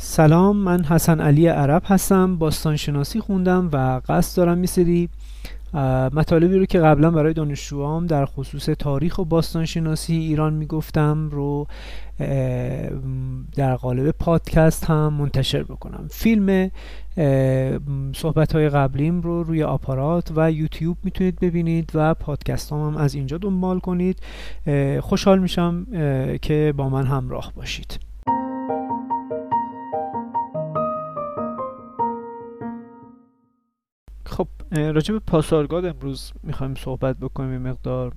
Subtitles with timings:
[0.00, 5.08] سلام من حسن علی عرب هستم باستانشناسی خوندم و قصد دارم میسری
[6.12, 11.66] مطالبی رو که قبلا برای دانشجوام در خصوص تاریخ و باستانشناسی ایران می‌گفتم رو
[13.56, 16.08] در قالب پادکست هم منتشر بکنم.
[16.10, 16.70] فیلم
[18.14, 23.14] صحبت های قبلیم رو روی آپارات و یوتیوب می‌تونید ببینید و پادکست هم, هم از
[23.14, 24.18] اینجا دنبال کنید.
[25.00, 25.86] خوشحال میشم
[26.42, 28.07] که با من همراه باشید.
[34.28, 38.12] خب راجع به پاسارگاد امروز می‌خوایم صحبت بکنیم یه مقدار.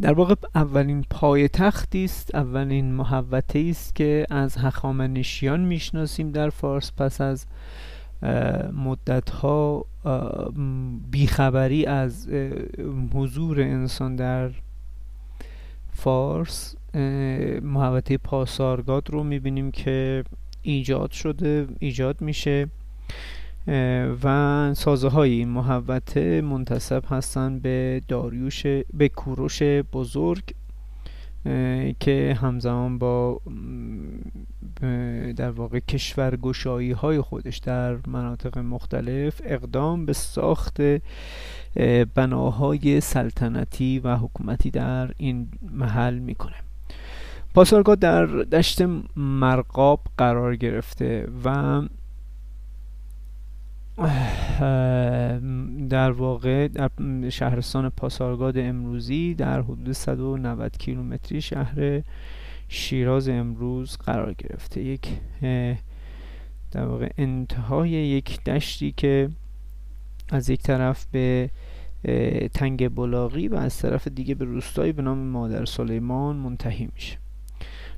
[0.00, 6.92] در واقع اولین پایتختی است اولین محوطه است که از هخامنشیان می‌شناسیم در فارس.
[6.96, 7.46] پس از
[8.72, 9.84] مدت ها
[11.10, 12.28] بیخبری از
[13.14, 14.50] حضور انسان در
[15.92, 16.76] فارس
[17.62, 20.24] محوطه پاسارگاد رو می‌بینیم که
[20.62, 22.68] ایجاد شده ایجاد میشه.
[24.22, 30.42] و سازه های این محوطه منتصب هستند به داریوش به کوروش بزرگ
[32.00, 33.40] که همزمان با
[35.36, 40.80] در واقع کشورگشایی های خودش در مناطق مختلف اقدام به ساخت
[42.14, 46.56] بناهای سلطنتی و حکومتی در این محل می‌کنه.
[47.54, 48.82] پاسارگاد در دشت
[49.16, 51.82] مرقاب قرار گرفته و
[55.88, 56.90] در واقع در
[57.30, 62.02] شهرستان پاسارگاد امروزی در حدود 190 کیلومتری شهر
[62.68, 64.82] شیراز امروز قرار گرفته.
[64.82, 65.08] یک
[66.70, 69.30] در واقع انتهای یک دشتی که
[70.28, 71.50] از یک طرف به
[72.54, 77.18] تنگ بلاغی و از طرف دیگه به روستایی به نام مادر سلیمان منتهی میشه.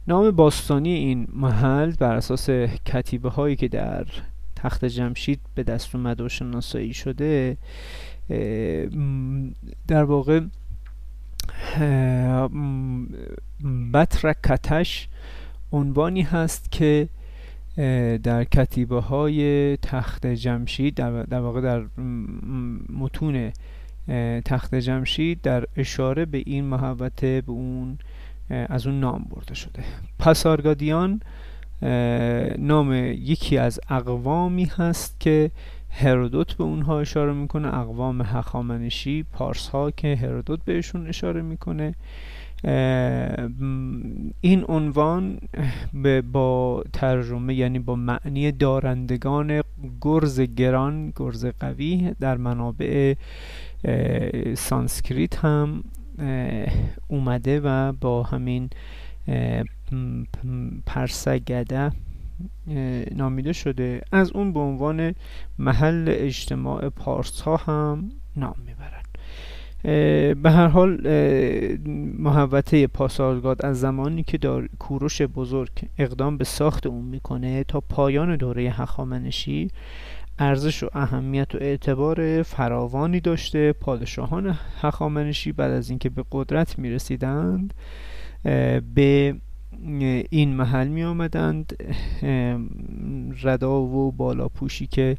[0.09, 2.51] نام باستانی این محل بر اساس
[2.87, 4.07] کتیبه هایی که در
[4.63, 7.57] تخت جمشید به دست اومده و شناسایی شده
[9.89, 10.41] در واقع
[13.93, 15.09] بطرکتش
[15.73, 17.09] عنوانی هست که
[18.23, 21.83] در کتیبه های تخت جمشید در واقع در
[22.89, 23.53] متون
[24.45, 27.99] تخت جمشید در اشاره به این محوطه به اون
[28.51, 29.85] از اون نام برده شده.
[30.19, 31.21] پسارگادیان
[32.59, 35.51] نام یکی از اقوامی هست که
[35.91, 37.79] هرودوت به اونها اشاره می‌کنه.
[37.79, 41.95] اقوام هخامنشی پارس ها که هرودوت بهشون اشاره می‌کنه.
[44.41, 45.39] این عنوان
[46.33, 49.61] با ترجمه یعنی با معنی دارندگان
[50.01, 53.15] گرز گران گرز قوی در منابع
[54.55, 55.85] سانسکریت هم
[57.09, 58.71] اومده و با همین
[60.87, 61.93] پرسگده
[63.17, 64.01] نامیده شده.
[64.13, 65.15] از اون به عنوان
[65.59, 69.09] محل اجتماع پارس ها هم نام می‌برند
[70.43, 71.09] به هر حال
[72.19, 78.37] محوطه پاسارگاد از زمانی که دار کوروش بزرگ اقدام به ساخت اون می‌کنه تا پایان
[78.37, 79.69] دوره هخامنشی
[80.39, 83.73] ارزش و اهمیت و اعتبار فراوانی داشته.
[83.73, 87.75] پادشاهان هخامنشی بعد از اینکه به قدرت می‌رسیدند
[88.95, 89.37] به
[90.31, 91.77] این محل می آمدند.
[93.43, 95.17] ردا و بالاپوشی که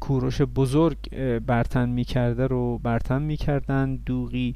[0.00, 0.96] کوروش بزرگ
[1.38, 4.04] برتن می کرده رو برتن می کردند.
[4.04, 4.54] دوغی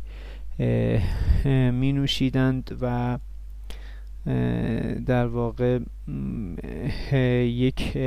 [1.73, 3.19] می نوشیدند و
[5.07, 5.79] در واقع
[7.45, 7.99] یک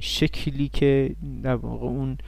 [0.00, 2.18] شکلی که در واقع اون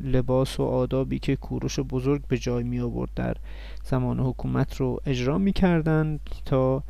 [0.00, 3.36] لباس و آدابی که کوروش بزرگ به جای می آورد در
[3.84, 6.84] زمان حکومت رو اجرا می کردند تا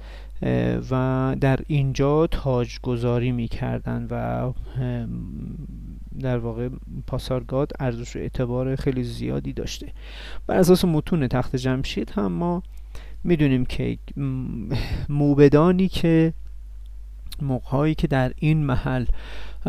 [0.91, 4.53] و در اینجا تاجگذاری می کردند و
[6.21, 6.69] در واقع
[7.07, 9.93] پاسارگاد ارزش و اعتبار خیلی زیادی داشته.
[10.47, 12.63] بر اساس متون تخت جمشید هم ما
[13.25, 13.99] می‌دونیم که
[15.09, 16.35] موبدانی که
[17.43, 19.05] موقعهایی که در این محل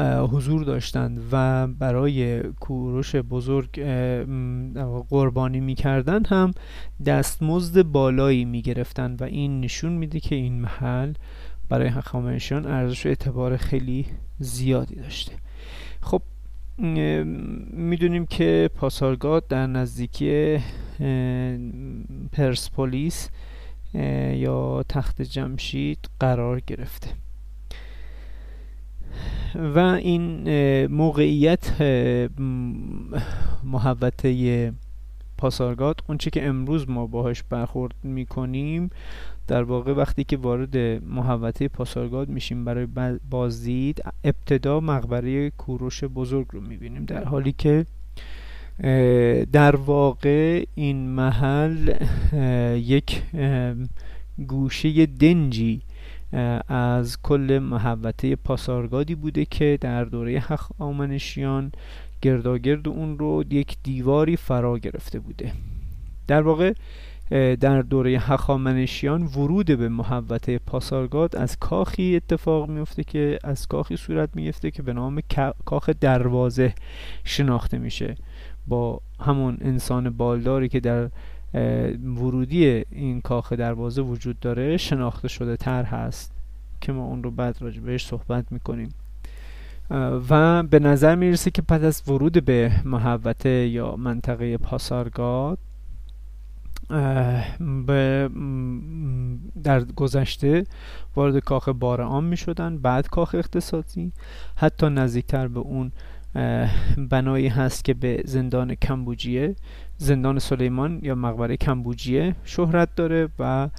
[0.01, 3.69] حضور داشتند و برای کوروش بزرگ
[5.09, 6.51] قربانی می‌کردند هم
[7.05, 11.13] دستمزد بالایی می‌گرفتند و این نشون میده که این محل
[11.69, 14.05] برای هخامنشیان ارزش و اعتبار خیلی
[14.39, 15.33] زیادی داشته.
[16.01, 16.21] خب
[17.73, 20.59] می‌دونیم که پاسارگاد در نزدیکی
[22.31, 23.29] پرسپولیس
[24.33, 27.09] یا تخت جمشید قرار گرفته.
[29.55, 30.47] و این
[30.87, 31.81] موقعیت
[33.63, 34.73] محوطه
[35.37, 38.89] پاسارگاد اونچه که امروز ما باهاش برخورد می‌کنیم
[39.47, 42.87] در واقع وقتی که وارد محوطه پاسارگاد میشیم برای
[43.29, 47.05] بازدید ابتدا مقبره کوروش بزرگ رو می‌بینیم.
[47.05, 47.85] در حالی که
[49.51, 51.93] در واقع این محل
[52.77, 53.21] یک
[54.47, 55.81] گوشه دنجی
[56.67, 61.71] از کل محوطه پاسارگادی بوده که در دوره هخامنشیان
[62.21, 65.51] گرداگرد اون رو یک دیواری فرا گرفته بوده.
[66.27, 66.73] در واقع
[67.59, 74.29] در دوره هخامنشیان ورود به محوطه پاسارگاد از کاخی اتفاق میفته که از کاخی صورت
[74.35, 75.21] میفته که به نام
[75.65, 76.73] کاخ دروازه
[77.23, 78.15] شناخته میشه.
[78.67, 81.09] با همون انسان بالداری که در
[82.15, 86.33] ورودی این کاخ دروازه وجود داره شناخته شده تر هست
[86.81, 88.89] که ما اون رو بعد راجع بهش صحبت می‌کنیم.
[90.29, 95.57] و به نظر می‌رسه که پس از ورود به محوطه یا منطقه پاسارگاد
[97.87, 98.29] به
[99.63, 100.63] در گذشته
[101.15, 104.11] وارد کاخ بارعام می شدن بعد کاخ اقتصادی
[104.55, 105.91] حتی نزدیکتر به اون
[107.09, 109.55] بنایی هست که به زندان کمبوجیه
[109.97, 113.69] زندان سلیمان یا مقبره کمبوجیه شهرت داره و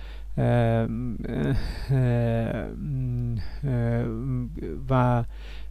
[4.90, 5.24] و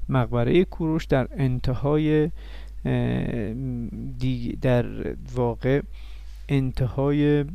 [0.10, 2.32] مقبره کوروش در انتهای
[4.62, 4.86] در
[5.36, 5.82] واقع
[6.50, 7.46] انتهای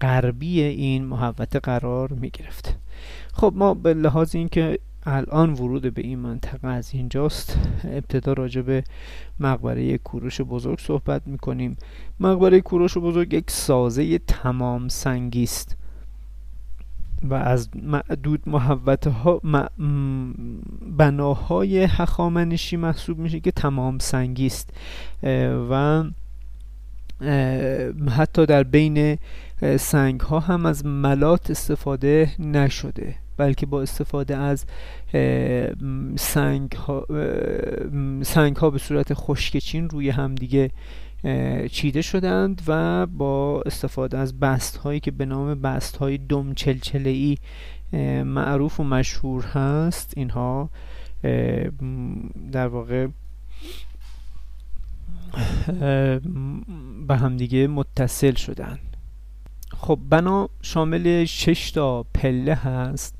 [0.00, 2.78] غربی این محوطه قرار می گرفت
[3.32, 7.58] خب ما به لحاظ اینکه الان ورود به این منطقه از اینجاست.
[7.84, 8.84] ابتدا راجع به
[9.40, 11.76] مقبره کوروش بزرگ صحبت می‌کنیم.
[12.20, 15.76] مقبره کوروش بزرگ یک سازه تمام سنگی است
[17.22, 19.40] و از معدود محوطه ها
[20.96, 24.72] بناهای هخامنشی محسوب میشه که تمام سنگی است.
[25.70, 26.04] و
[28.10, 29.18] حتی در بین
[29.78, 33.14] سنگ ها هم از ملات استفاده نشده.
[33.40, 34.64] بلکه با استفاده از
[36.16, 37.06] سنگ ها,
[38.22, 40.70] سنگ ها به صورت خشکچین روی هم دیگه
[41.70, 47.10] چیده شدند و با استفاده از بست هایی که به نام بست های دم چلچله
[47.10, 47.38] ای
[48.24, 50.70] معروف و مشهور هست اینها
[52.52, 53.06] در واقع
[57.08, 58.78] به همدیگه متصل شدن
[59.78, 63.19] خب بنا شامل 6 تا پله هست.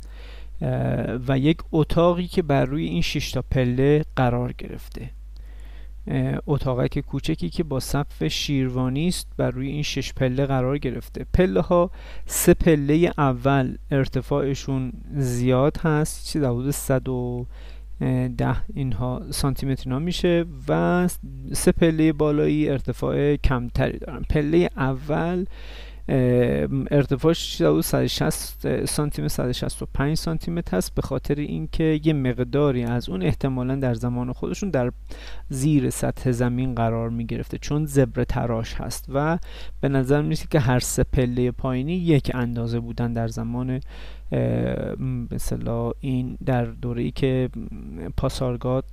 [1.29, 5.11] و یک اتاقی که بر روی این 6 تا پله قرار گرفته.
[6.47, 11.27] اتاقک کوچکی که با سقف شیروانی است بر روی این شش پله قرار گرفته.
[11.35, 11.91] پله ها
[12.27, 21.09] سه پله اول ارتفاعشون زیاد هست چیزی حدود 110 اینها سانتی متر میشه و
[21.53, 24.23] سه پله بالایی ارتفاع کمتری دارن.
[24.31, 25.45] پله اول
[26.91, 33.09] ارتفاعش حدود 160 سانتی متر 165 سانتی متر هست به خاطر اینکه یه مقداری از
[33.09, 34.93] اون احتمالا در زمان خودشون در
[35.49, 39.39] زیر سطح زمین قرار می گرفته چون زبر تراش هست و
[39.81, 43.81] به نظر می‌رسه که هر سه پله پایینی یک اندازه بودن در زمان
[45.31, 47.51] مثلا این در دوره ای که
[48.17, 48.85] پاسارگاد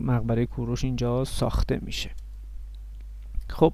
[0.00, 2.10] مقبره کوروش اینجا ساخته میشه.
[3.48, 3.72] خب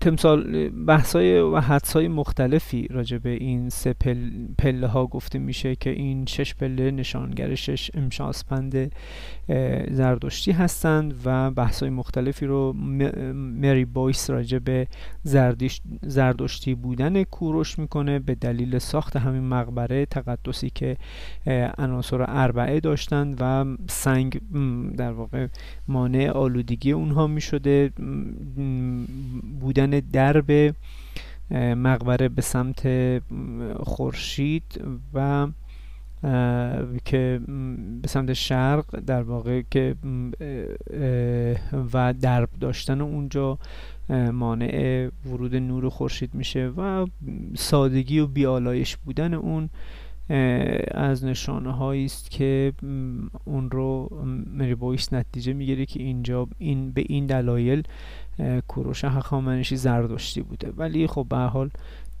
[0.00, 5.90] تمثال بحثای و حدسای مختلفی راجع به این سه پل، پله ها گفته میشه که
[5.90, 8.92] این شش پله نشانگر شش امشاسپند
[9.90, 12.72] زردشتی هستند و بحثای مختلفی رو
[13.32, 14.86] مری بویس راجع به
[16.02, 20.96] زردشتی بودن کوروش می‌کنه به دلیل ساخت همین مقبره تقدسی که
[21.78, 24.40] عناصر اربعه داشتند و سنگ
[24.96, 25.46] در واقع
[25.88, 27.90] مانع آلودگی اونها می‌شده.
[29.60, 30.74] بودن درب
[31.76, 32.88] مقبره به سمت
[33.82, 34.80] خورشید
[35.14, 35.48] و
[37.04, 37.40] که
[38.02, 39.94] به سمت شرق در واقع که
[41.92, 43.58] و درب داشتن اونجا
[44.32, 47.06] مانع ورود نور خورشید میشه و
[47.56, 49.68] سادگی و بیالایش بودن اون
[50.90, 52.72] از نشانه هایی است که
[53.44, 54.08] اون رو
[54.46, 57.82] مری بویس نتیجه می‌گیره که اینجا این به این دلایل
[58.68, 60.72] کوروش هخامنشی زردشتی بوده.
[60.76, 61.70] ولی خب به حال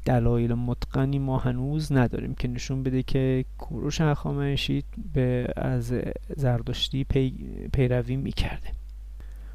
[0.04, 5.94] دلایل متقنی ما هنوز نداریم که نشون بده که کوروش هخامنشی به از
[6.36, 7.34] زردشتی پی،
[7.72, 8.68] پیروی می‌کرده.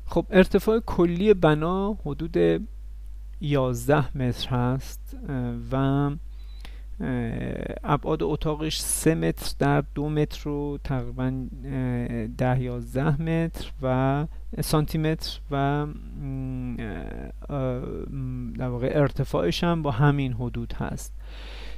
[0.06, 2.62] خب ارتفاع کلی بنا حدود
[3.42, 5.18] 11 متر هست
[5.72, 6.10] و
[7.84, 11.48] ابعاد اتاقش سه متر در دو متر و تقریبا
[12.38, 14.28] ده یازده متر و
[14.62, 15.88] سانتی متر و
[18.58, 21.14] در واقع ارتفاعش هم با همین حدود هست.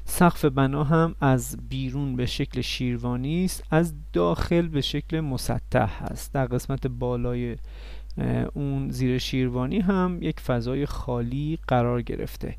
[0.06, 6.34] سقف بنا هم از بیرون به شکل شیروانی است از داخل به شکل مسطح هست.
[6.34, 7.58] در قسمت بالای
[8.54, 12.56] اون زیر شیروانی هم یک فضای خالی قرار گرفته.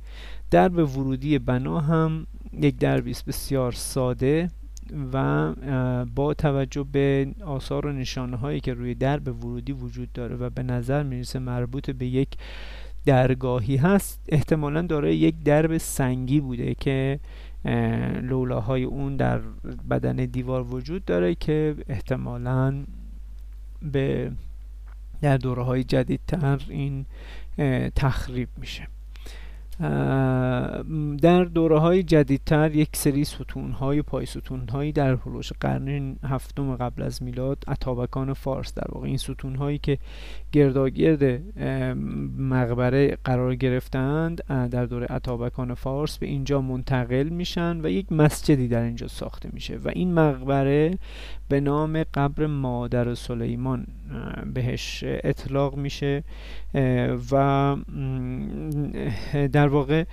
[0.50, 4.50] درب ورودی بنا هم یک دربی بسیار ساده
[5.12, 5.52] و
[6.14, 10.62] با توجه به آثار و نشانه هایی که روی درب ورودی وجود داره و به
[10.62, 12.28] نظر می‌رسه مربوط به یک
[13.06, 17.20] درگاهی هست احتمالا دارای یک درب سنگی بوده که
[18.22, 19.40] لولاهای اون در
[19.90, 22.84] بدن دیوار وجود داره که احتمالا
[23.82, 24.32] به
[25.22, 27.06] در دوره های جدیدتر این
[27.96, 28.88] تخریب میشه.
[31.22, 36.76] در دوره های جدیدتر یک سری ستون های پای ستون هایی در هلوش قرن هفتم
[36.76, 39.98] قبل از میلاد اتابکان فارس در واقع این ستون هایی که
[40.52, 41.42] گرداگرد
[42.38, 48.82] مقبره قرار گرفتند در دوره اتابکان فارس به اینجا منتقل میشن و یک مسجدی در
[48.82, 50.98] اینجا ساخته میشه و این مقبره
[51.50, 53.86] به نام قبر مادر سلیمان
[54.54, 56.24] بهش اطلاق میشه
[57.32, 57.76] و
[59.52, 60.04] در واقع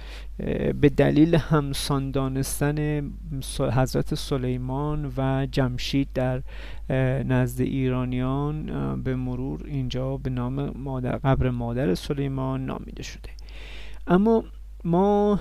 [0.81, 3.09] به دلیل همسان دانستن
[3.59, 6.41] حضرت سلیمان و جمشید در
[7.23, 8.65] نزد ایرانیان
[9.03, 13.29] به مرور اینجا به نام مادر قبر مادر سلیمان نامیده شده.
[14.07, 14.43] اما
[14.83, 15.39] ما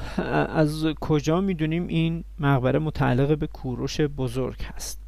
[0.55, 5.06] از کجا می‌دونیم این مقبره متعلق به کوروش بزرگ هست؟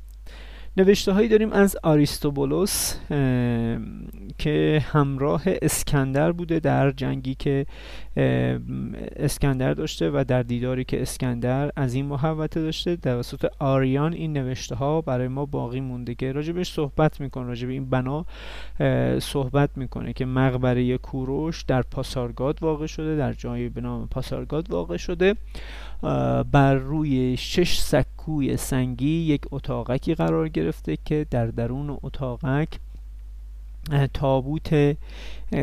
[0.79, 2.95] نوشته هایی داریم از آریستوبولوس
[4.39, 7.67] که همراه اسکندر بوده در جنگی که
[9.17, 12.97] اسکندر داشته و در دیداری که اسکندر از این محوطه داشته.
[12.97, 17.47] توسط آریان این نوشته ها برای ما باقی مونده که راجبش صحبت می‌کنه.
[17.47, 18.25] راجب این بنا
[19.19, 24.97] صحبت می‌کنه که مقبره کوروش در پاسارگاد واقع شده در جایی به نام پاسارگاد واقع
[24.97, 25.35] شده.
[26.53, 32.69] بر روی شش سکوی سنگی یک اتاقکی قرار گرفته که در درون اتاقک
[34.15, 34.97] تابوت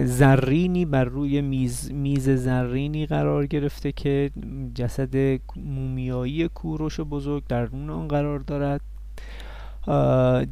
[0.04, 4.32] زرینی بر روی میز, میز زرینی قرار گرفته که
[4.76, 8.82] جسد مومیایی کوروش بزرگ در درون آن قرار دارد.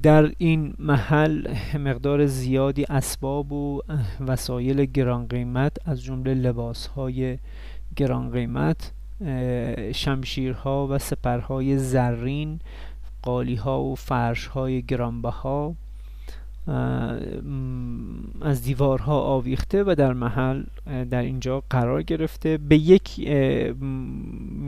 [0.03, 1.47] در این محل
[1.77, 3.81] مقدار زیادی اسباب و
[4.27, 7.37] وسایل گران قیمت از جمله لباس های
[7.95, 8.91] گران قیمت
[9.95, 12.59] شمشیرها و سپرهای زرین
[13.21, 15.75] قالیها و فرشهای گرانبها
[18.41, 20.63] از دیوارها آویخته و در محل
[21.09, 22.57] در اینجا قرار گرفته.
[22.57, 23.29] به یک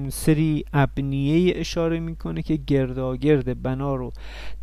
[0.09, 4.11] سری ابنیه اشاره می‌کنه که گرداگرد بنا رو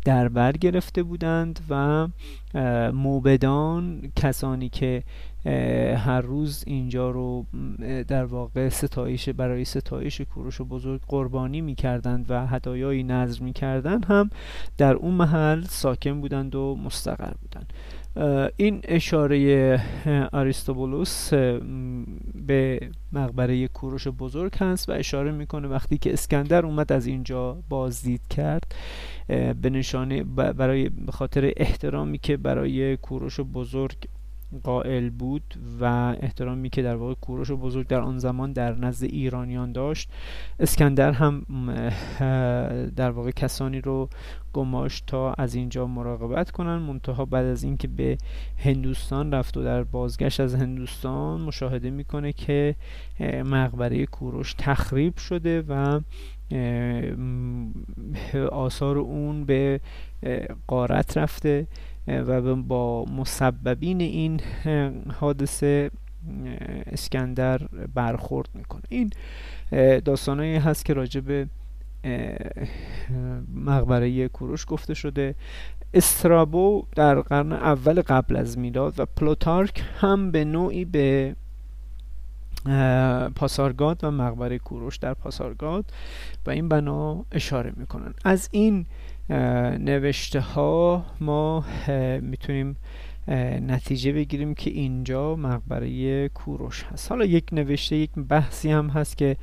[0.05, 2.07] در بر گرفته بودند و
[2.91, 5.03] موبدان کسانی که
[5.97, 7.45] هر روز اینجا رو
[8.07, 14.29] در واقع ستایش برای ستایش کوروش بزرگ قربانی می‌کردند و هدایایی نظر می‌کردند هم
[14.77, 17.73] در اون محل ساکن بودند و مستقر بودند.
[18.57, 19.81] این اشاره
[20.31, 21.33] آریستوبولوس
[22.47, 28.21] به مقبره کوروش بزرگ هست و اشاره می‌کنه وقتی که اسکندر اومد از اینجا بازدید
[28.29, 28.75] کرد
[29.61, 33.95] به نشانه برای خاطر احترامی که برای کوروش بزرگ
[34.63, 35.43] قائل بود
[35.79, 40.09] و احترامی که در واقع کوروش بزرگ در آن زمان در نزد ایرانیان داشت.
[40.59, 41.45] اسکندر هم
[42.95, 44.09] در واقع کسانی رو
[44.53, 46.75] گماشت تا از اینجا مراقبت کنن.
[46.75, 48.17] منتها بعد از اینکه به
[48.57, 52.75] هندوستان رفت و در بازگشت از هندوستان مشاهده می‌کنه که
[53.45, 55.99] مقبره کوروش تخریب شده و
[58.51, 59.79] آثار اون به
[60.67, 61.67] قارت رفته.
[62.07, 64.41] و با مسببین این
[65.19, 65.91] حادثه
[66.85, 67.57] اسکندر
[67.93, 68.81] برخورد می‌کنه.
[68.89, 69.11] این
[69.99, 71.47] داستانهایی هست که راجع به
[73.55, 75.35] مقبره کوروش گفته شده.
[75.93, 81.35] استرابو در قرن اول قبل از میلاد و پلوتارک هم به نوعی به
[83.35, 85.85] پاسارگاد و مقبره کوروش در پاسارگاد
[86.45, 88.13] و این بنا اشاره می‌کنن.
[88.23, 88.85] از این
[89.29, 91.65] نوشته ها ما
[92.21, 92.75] می‌تونیم
[93.67, 97.11] نتیجه بگیریم که اینجا مقبره کوروش هست.
[97.11, 99.37] حالا یک نوشته یک بحثی هم هست که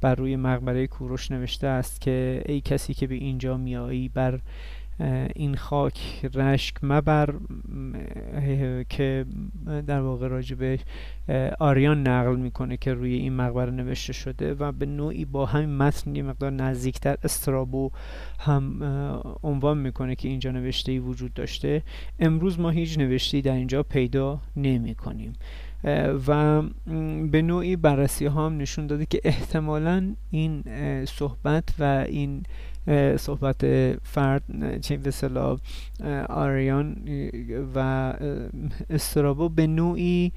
[0.00, 4.40] بر روی مقبره کوروش نوشته است که ای کسی که به اینجا میایی بر
[5.34, 7.34] این خاک رشک مبر
[8.88, 9.26] که
[9.86, 10.78] در واقع راجبه
[11.58, 16.16] آریان نقل می‌کنه که روی این مقبره نوشته شده و به نوعی با همین متن
[16.16, 17.90] یه مقدار نزدیکتر استرابو
[18.38, 18.82] هم
[19.42, 21.82] عنوان می‌کنه که اینجا نوشته ای وجود داشته.
[22.18, 25.32] امروز ما هیچ نوشته در اینجا پیدا نمی کنیم
[26.26, 26.62] و
[27.30, 30.64] به نوعی بررسی ها هم نشون داده که احتمالا این
[31.04, 32.42] صحبت و این
[33.16, 33.66] صحبت
[34.02, 34.42] فرد
[34.80, 35.10] چه به
[36.28, 36.96] آریان
[37.74, 37.78] و
[38.90, 40.32] استرابو به نوعی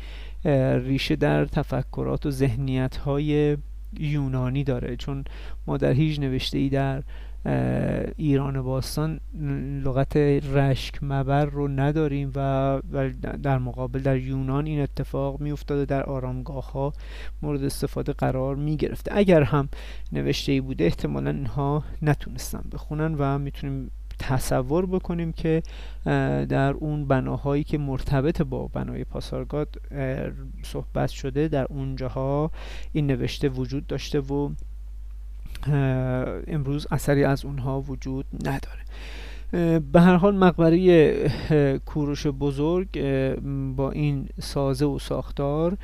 [0.86, 3.58] ریشه در تفکرات و ذهنیت های
[4.00, 4.96] یونانی داره.
[4.96, 5.24] چون
[5.68, 7.04] ما در هیچ نوشته ای در
[8.18, 9.20] ایران باستان
[9.86, 12.82] لغت رشک مبر رو نداریم و
[13.44, 16.94] در مقابل در یونان این اتفاق می افتاده در آرامگاه ها
[17.42, 19.70] مورد استفاده قرار می گرفته اگر هم
[20.12, 25.64] نوشته ای بوده احتمالا اینها نتونستن بخونن و می‌تونیم تصور بکنیم که
[26.50, 29.76] در اون بناهایی که مرتبط با بنای پاسارگاد
[30.64, 32.52] صحبت شده در اونجاها
[32.94, 34.50] این نوشته وجود داشته و
[36.48, 38.80] امروز اثری از اونها وجود نداره.
[39.80, 41.30] به هر حال مقبره
[41.86, 42.88] کوروش بزرگ
[43.76, 45.78] با این سازه و ساختار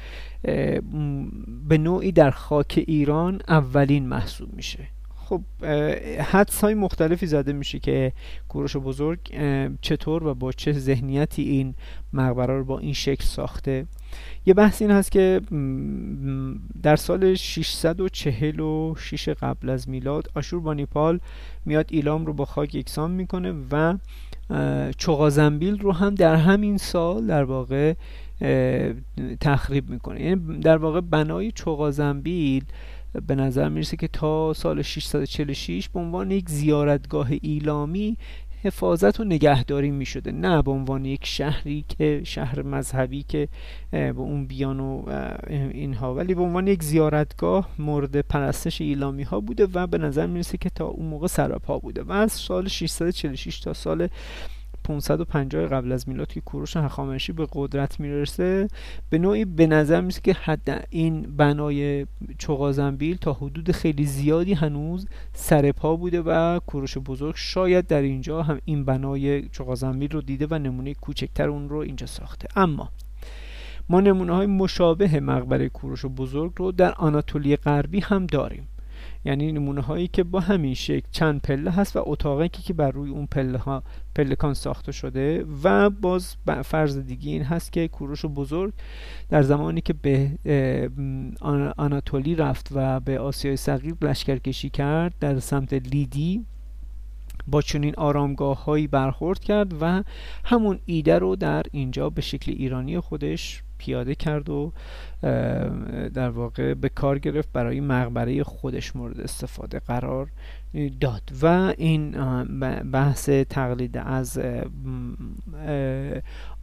[1.67, 4.87] به نوعی در خاک ایران اولین محسوب میشه.
[5.15, 5.41] خب
[6.19, 8.11] حدس های مختلفی زده میشه که
[8.49, 9.19] کوروش بزرگ
[9.81, 11.75] چطور و با چه ذهنیتی این
[12.13, 13.85] مقبره رو با این شکل ساخته.
[14.45, 15.41] یه بحث این هست که
[16.83, 21.19] در سال 646 قبل از میلاد آشور بانیپال
[21.65, 23.97] میاد ایلام رو با خاک یکسان می‌کنه و
[24.97, 27.93] چغازنبیل رو هم در همین سال در واقع
[29.41, 30.21] تخریب می‌کنه.
[30.21, 32.63] یعنی در واقع بنای چغازنبیل
[33.27, 38.17] به نظر می‌رسه که تا سال 646 به عنوان یک زیارتگاه ایلامی
[38.65, 43.47] حفاظت و نگهداری می شده نه به عنوان یک شهری که شهر مذهبی که
[43.91, 45.03] به اون بیان و
[45.71, 46.15] اینها.
[46.15, 50.69] ولی به عنوان یک زیارتگاه مورد پرستش ایلامی ها بوده و به نظر می‌رسه که
[50.69, 52.03] تا اون موقع سراپا بوده.
[52.03, 54.07] و از سال 646 تا سال
[54.85, 58.67] 550 قبل از میلاد که کوروش هخامنشی به قدرت می‌رسه
[59.09, 62.05] به نوعی به نظر می‌رسه که حد این بنای
[62.37, 68.43] چغازنبیل تا حدود خیلی زیادی هنوز سر پا بوده و کوروش بزرگ شاید در اینجا
[68.43, 72.47] هم این بنای چغازنبیل رو دیده و نمونه کوچکتر اون رو اینجا ساخته.
[72.55, 72.89] اما
[73.89, 78.67] ما نمونه های مشابه مقبره کوروش بزرگ رو در آناتولی غربی هم داریم.
[79.25, 83.09] یعنی نمونه هایی که با همین شکل چند پله هست و اتاقی که بر روی
[83.09, 83.83] اون پله ها
[84.15, 88.73] پلکان ساخته شده و باز فرض دیگه این هست که کوروش بزرگ
[89.29, 90.31] در زمانی که به
[91.77, 96.45] آناتولی رفت و به آسیای صغیر لشکرکشی کرد در سمت لیدی
[97.47, 100.03] با چنین آرامگاه هایی برخورد کرد و
[100.43, 104.73] همون ایده رو در اینجا به شکل ایرانی خودش پیاده کرد و
[106.13, 110.27] در واقع به کار گرفت برای مقبره خودش مورد استفاده قرار
[110.99, 111.21] داد.
[111.41, 112.11] و این
[112.91, 114.39] بحث تقلید از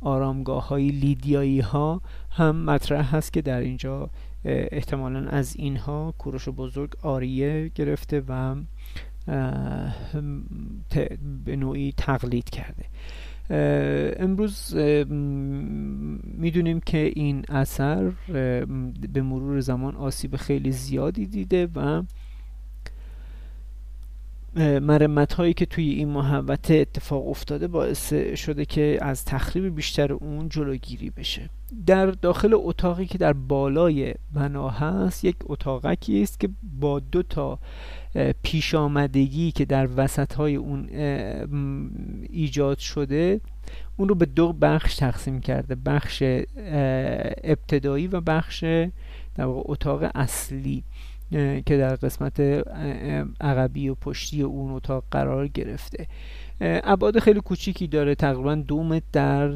[0.01, 4.11] آرامگاه های لیدیایی ها هم مطرح هست که در اینجا
[4.45, 8.55] احتمالا از اینها کوروش بزرگ آریه گرفته و
[11.45, 12.85] به نوعی تقلید کرده.
[14.17, 14.75] امروز
[16.39, 18.13] می‌دونیم که این اثر
[19.13, 22.03] به مرور زمان آسیب خیلی زیادی دیده و
[24.57, 30.49] مرمت هایی که توی این محوطه اتفاق افتاده باعث شده که از تخریب بیشتر اون
[30.49, 31.51] جلوگیری بشه.
[31.87, 36.49] در داخل اتاقی که در بالای بنا هست یک اتاقکی است که
[36.81, 37.59] با دو تا
[38.43, 40.89] پیش آمدگی که در وسط های اون
[42.31, 43.41] ایجاد شده
[43.97, 45.75] اون رو به دو بخش تقسیم کرده.
[45.75, 46.23] بخش
[47.45, 48.65] ابتدایی و بخش
[49.35, 50.85] در اتاق اصلی.
[51.67, 52.41] که در قسمت
[53.41, 56.07] عقبی و پشتی اون اتاق قرار گرفته.
[56.61, 58.15] ابعاد خیلی کوچیکی داره.
[58.15, 59.51] تقریبا دو متر در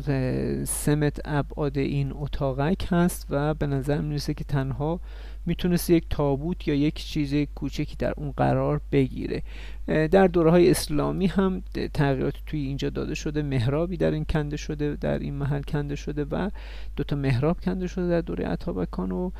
[0.64, 5.00] سه متر ابعاد این اتاقک هست و به نظر می‌رسه که تنها
[5.46, 9.42] می‌تونست یک تابوت یا یک چیز کوچکی در اون قرار بگیره.
[9.86, 11.62] در دوره های اسلامی هم
[11.94, 16.24] تغییرات توی اینجا داده شده محرابی در این کنده شده در این محل کنده شده
[16.24, 16.50] و
[16.96, 19.30] دو تا محراب کنده شده در دوره عطابکان و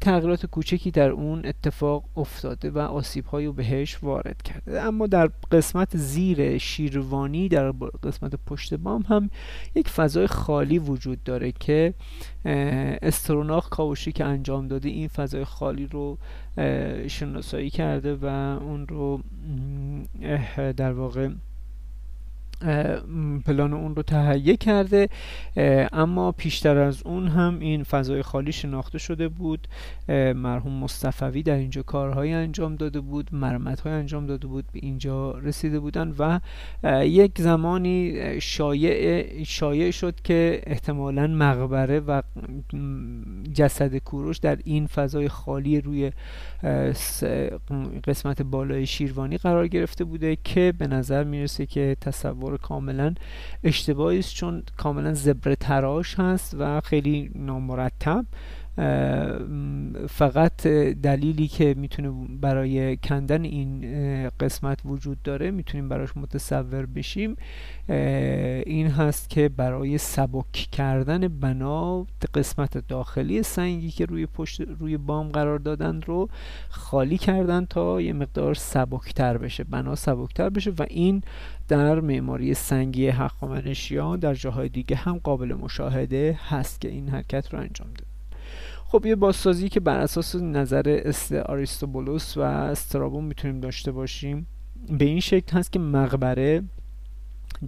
[0.00, 4.82] تغییرات کوچکی در اون اتفاق افتاده و آسیب رو بهش وارد کرده.
[4.82, 9.30] اما در قسمت زیر شیروانی در قسمت پشت بام هم
[9.74, 11.94] یک فضای خالی وجود داره که
[13.02, 16.18] استروناخ کاوشی که انجام داده این فضای خالی رو
[17.08, 18.24] شناسایی کرده و
[18.62, 19.20] اون رو
[20.76, 21.28] در واقع
[23.46, 25.08] پلان اون رو تهیه کرده
[25.92, 29.68] اما پیشتر از اون هم این فضای خالی شناخته شده بود.
[30.34, 35.80] مرحوم مصطفوی در اینجا کارهایی انجام داده بود مرمت انجام داده بود به اینجا رسیده
[35.80, 36.40] بودن و
[37.04, 42.22] یک زمانی شایع شایع شد که احتمالا مقبره و
[43.54, 46.12] جسد کوروش در این فضای خالی روی
[48.06, 53.14] قسمت بالای شیروانی قرار گرفته بوده که به نظر می‌رسه که تصور کاملا
[53.64, 58.24] اشتباهی است چون کاملا زبر تراش هست و خیلی نامرتب.
[60.08, 60.66] فقط
[61.02, 63.80] دلیلی که می‌تونه برای کندن این
[64.40, 67.36] قسمت وجود داره می‌تونیم براش متصور بشیم.
[68.66, 75.28] این هست که برای سبک کردن بنا قسمت داخلی سنگی که روی پشت روی بام
[75.28, 76.28] قرار دادن رو
[76.68, 81.22] خالی کردن تا یه مقدار سبکتر بشه بنا سبکتر بشه و این
[81.68, 87.60] در معماری سنگی هخامنشیان در جاهای دیگه هم قابل مشاهده هست که این حرکت رو
[87.60, 88.05] انجام داد.
[88.96, 94.46] خب یه بازسازی که بر اساس نظر است آریستوبولوس و استرابون می‌تونیم داشته باشیم
[94.98, 96.62] به این شکل هست که مقبره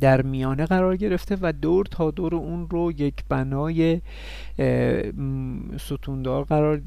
[0.01, 4.01] در میانه قرار گرفته و دور تا دور اون رو یک بنای
[5.81, 6.81] ستوندار قرار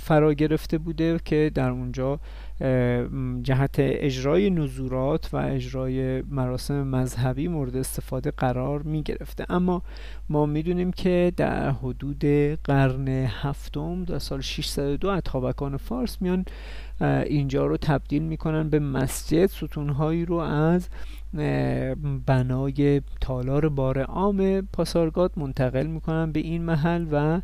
[0.00, 2.20] فرا گرفته بوده که در اونجا
[3.42, 9.46] جهت اجرای نزورات و اجرای مراسم مذهبی مورد استفاده قرار می گرفته.
[9.48, 9.82] اما
[10.28, 12.24] ما می‌دونیم که در حدود
[12.64, 16.44] قرن هفتم در سال 602 اتابکان فارس میان
[17.26, 19.46] اینجا رو تبدیل می‌کنن به مسجد.
[19.46, 20.88] ستونهایی رو از
[22.26, 27.40] بنای تالار بار عام پاسارگاد منتقل می‌کنن به این محل و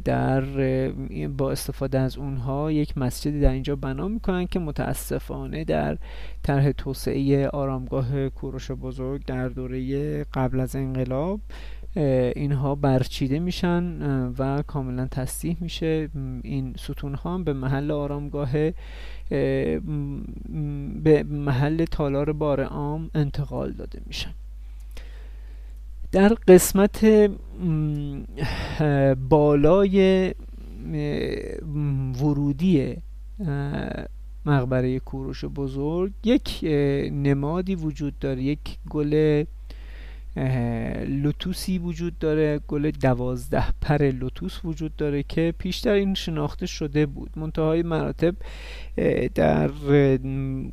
[0.00, 0.42] در
[1.28, 5.98] با استفاده از اونها یک مسجدی در اینجا بنا می‌کنن که متاسفانه در
[6.42, 11.40] طرح توسعه آرامگاه کوروش بزرگ در دوره قبل از انقلاب
[11.96, 14.02] اینها برچیده میشن
[14.38, 16.08] و کاملا تصدیح میشه.
[16.42, 18.52] این ستون ها به محل آرامگاه
[21.02, 24.30] به محل تالار بار عام انتقال داده میشن.
[26.12, 27.30] در قسمت
[29.28, 30.34] بالای
[32.22, 32.96] ورودی
[34.46, 36.64] مقبره کوروش بزرگ یک
[37.12, 38.42] نمادی وجود داره.
[38.42, 39.44] یک گل
[41.06, 47.30] لوتوسی وجود داره گل دوازده پر لوتوس وجود داره که پیشتر این شناخته شده بود.
[47.36, 48.34] منتهای مراتب
[49.34, 49.70] در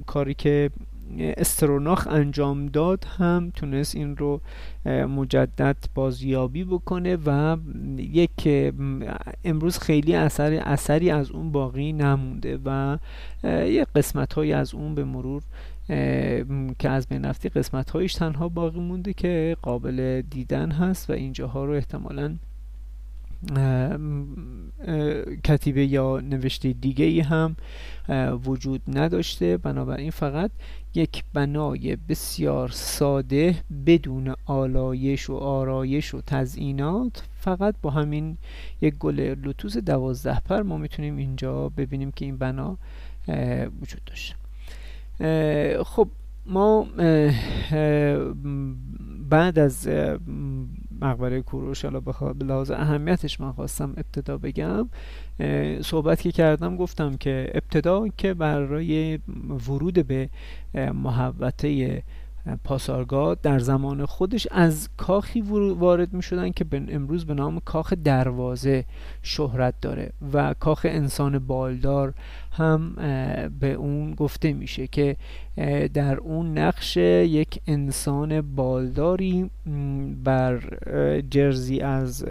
[0.06, 0.70] کاری که
[1.20, 4.42] استروناخ انجام داد هم تونست این رو
[4.86, 7.58] مجدد بازیابی بکنه و
[7.98, 8.50] یک
[9.44, 12.98] امروز خیلی اثر اثری از اون باقی نمونده و
[13.66, 15.42] یک قسمت های از اون به مرور
[16.80, 21.66] که از بین رفتی قسمت هایش تنها باقی مونده که قابل دیدن هست و اینجاها
[21.66, 22.36] رو احتمالا
[25.44, 27.56] کتیبه یا نوشته دیگه ای هم
[28.46, 29.58] وجود نداشته.
[29.58, 30.52] بنابراین فقط
[30.94, 38.38] یک بنای بسیار ساده بدون آلایش و آرایش و تزئینات فقط با همین
[38.82, 42.78] یک گل لوتوس دوازده پر ما می‌تونیم اینجا ببینیم که این بنا
[43.82, 44.36] وجود داشته.
[45.86, 46.08] خب
[46.46, 46.88] ما
[49.30, 49.90] بعد از
[51.02, 54.90] مقبره کوروش حالا به لحاظ اهمیتش من خواستم ابتدا بگم
[55.82, 59.20] صحبت که کردم گفتم که ابتدا که برای
[59.68, 60.30] ورود به
[60.76, 62.04] محوطه
[62.64, 68.86] پاسارگاد در زمان خودش از کاخی وارد می شدن که امروز به نام کاخ دروازه
[69.22, 72.14] شهرت داره و کاخ انسان بالدار
[72.52, 72.96] هم
[73.60, 75.16] به اون گفته میشه که
[75.94, 79.50] در اون نقش یک انسان بالداری
[80.24, 80.60] بر
[81.30, 82.26] جرزی از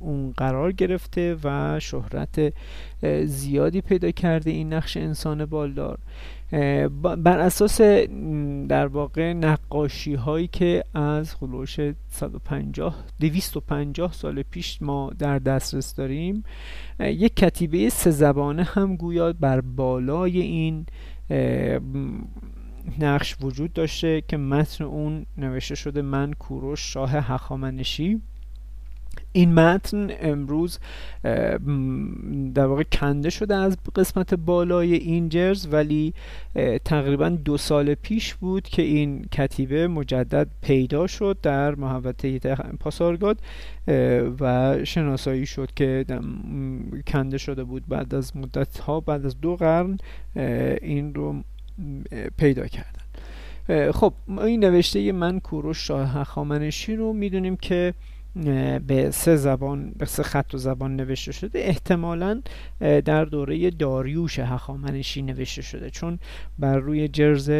[0.00, 2.52] اون قرار گرفته و شهرت
[3.24, 5.98] زیادی پیدا کرده این نقش انسان بالدار.
[7.18, 7.80] بر اساس
[8.68, 16.44] در واقع نقاشی هایی که از خلوش 150 250 سال پیش ما در دسترس داریم
[17.00, 20.86] یک کتیبه سه زبانه هم گویا بر بالای این
[22.98, 28.20] نقش وجود داشته که متن اون نوشته شده من کوروش شاه هخامنشی.
[29.36, 30.78] این متن امروز
[32.54, 36.14] در واقع کنده شده از قسمت بالای این جرز ولی
[36.84, 42.38] تقریبا دو سال پیش بود که این کتیبه مجدد پیدا شد در محوطه
[42.80, 43.38] پاسارگاد
[44.40, 46.04] و شناسایی شد که
[47.06, 49.98] کنده شده بود بعد از مدت ها بعد از دو قرن
[50.82, 51.42] این رو
[52.36, 53.92] پیدا کردن.
[53.92, 57.94] خب این نوشته من کوروش شاه هخامنشی رو می‌دونیم که
[58.86, 61.58] به سه زبان به سه خط و زبان نوشته شده.
[61.58, 62.42] احتمالا
[62.80, 65.90] در دوره داریوش هخامنشی نوشته شده.
[65.90, 66.18] چون
[66.58, 67.50] بر روی جرز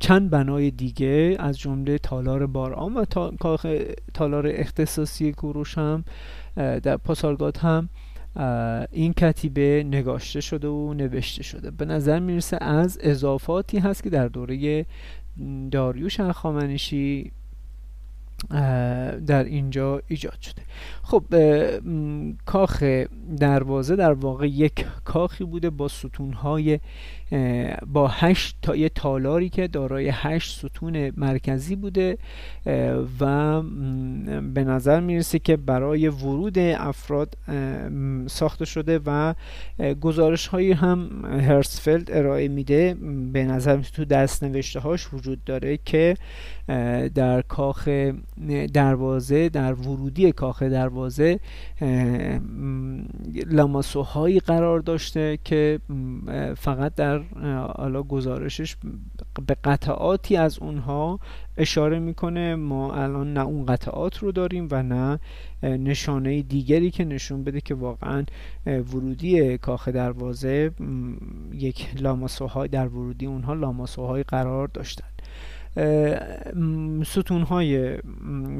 [0.00, 3.04] چند بنای دیگه از جمله تالار بارام و
[4.14, 6.04] تالار اختصاصی کوروش هم
[6.56, 7.88] در پاسارگاد هم
[8.92, 11.70] این کتیبه نگاشته شده و نوشته شده.
[11.70, 14.86] به نظر می‌رسه از اضافاتی هست که در دوره
[15.70, 17.32] داریوش هخامنشی
[19.26, 20.62] در اینجا ایجاد شده.
[21.02, 21.24] خب
[22.46, 22.82] کاخ
[23.40, 26.80] دروازه در واقع یک کاخی بوده با ستونهای
[27.86, 32.18] با هشت تا یه تالاری که دارای هشت ستون مرکزی بوده
[33.20, 33.62] و
[34.40, 37.36] به نظر می‌رسه که برای ورود افراد
[38.26, 39.34] ساخته شده و
[40.00, 42.96] گزارش هایی هم هرسفلد ارائه میده.
[43.32, 46.16] به نظر تو دست نوشته هاش وجود داره که
[47.14, 47.88] در کاخ
[48.74, 51.40] دروازه در ورودی کاخ دروازه
[53.46, 55.80] لاماسوهایی قرار داشته که
[56.56, 56.94] فقط
[57.42, 58.76] در حالا گزارشش
[59.46, 61.20] به قطعاتی از اونها
[61.56, 62.54] اشاره می‌کنه.
[62.54, 65.18] ما الان نه اون قطعات رو داریم و نه
[65.62, 68.24] نشانه دیگری که نشون بده که واقعا
[68.66, 70.70] ورودی کاخ دروازه
[71.52, 75.08] یک لاماسوهای در ورودی اونها لاماسوهای قرار داشتن.
[77.06, 77.96] ستون های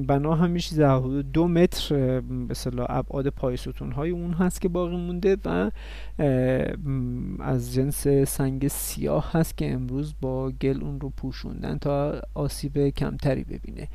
[0.06, 2.54] بنا هم میشه دو متر به
[2.88, 5.70] ابعاد پای ستون های اون هست که باقی مونده و
[7.40, 13.44] از جنس سنگ سیاه هست که امروز با گل اون رو پوشوندن تا آسیب کمتری
[13.44, 13.88] ببینه.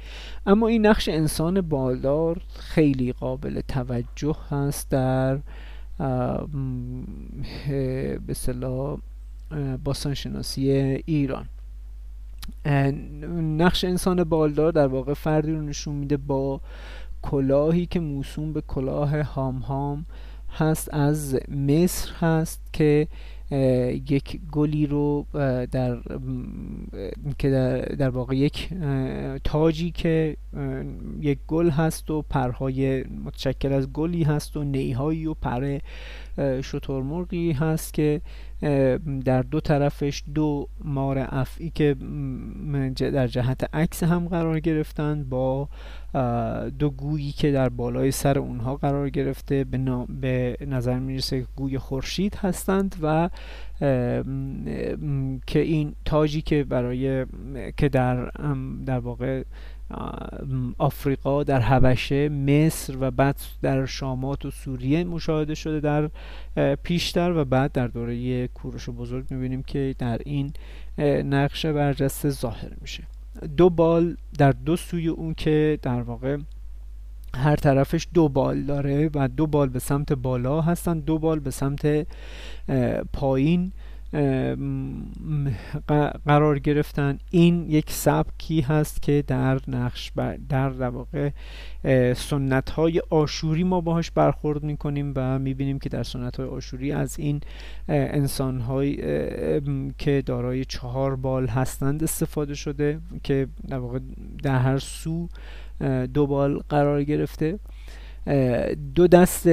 [0.46, 5.40] اما این نقش انسان بالدار خیلی قابل توجه هست در
[8.28, 8.98] به صلاح
[9.84, 10.72] باستانشناسی
[11.06, 11.46] ایران.
[13.58, 16.62] نقش انسان بالدار در واقع فردی رو نشون میده با
[17.22, 20.06] کلاهی که موسوم به کلاه هام هام
[20.50, 23.08] هست از مصر هست که
[24.10, 25.26] یک گلی رو
[25.72, 25.98] در
[27.38, 28.70] که در, در واقع یک
[29.44, 30.38] تاجی که
[31.22, 35.80] یک گل هست و پرهای متشکل از گلی هست و نیهایی و پر
[36.62, 38.22] شترمرغی هست که
[39.26, 41.96] در دو طرفش دو مار افعی که
[42.98, 45.70] در جهت عکس هم قرار گرفتن با
[46.80, 49.78] دو گویی که در بالای سر اونها قرار گرفته به,
[50.22, 53.30] به نظر می‌رسه گوی خورشید هستند و
[55.48, 57.26] که این تاجی که برای
[57.78, 58.32] که در
[58.86, 59.44] در واقع
[60.78, 66.10] آفریقا در حبشه مصر و بعد در شامات و سوریه مشاهده شده در
[66.76, 70.54] پیشتر و بعد در دوره کوروش بزرگ می‌بینیم که در این
[71.24, 73.04] نقشه برجسته ظاهر میشه.
[73.58, 76.38] دو بال در دو سوی اون که در واقع
[77.36, 81.52] هر طرفش دو بال داره و دو بال به سمت بالا هستن دو بال به
[81.52, 82.08] سمت
[83.14, 83.72] پایین.
[86.26, 87.20] قرار گرفتن.
[87.32, 90.12] این یک سبکی هست که در نقش
[90.50, 91.30] در واقع
[92.14, 97.20] سنت های آشوری ما باهاش برخورد می‌کنیم و می‌بینیم که در سنت های آشوری از
[97.20, 97.42] این
[97.88, 98.96] انسان های
[99.98, 104.00] که دارای چهار بال هستند استفاده شده که در واقع
[104.44, 105.28] در هر سو
[106.14, 107.60] دو بال قرار گرفته.
[108.96, 109.48] دو دست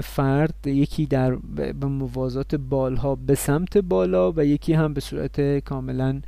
[0.00, 6.20] فرد یکی در به موازات بالها به سمت بالا و یکی هم به صورت کاملا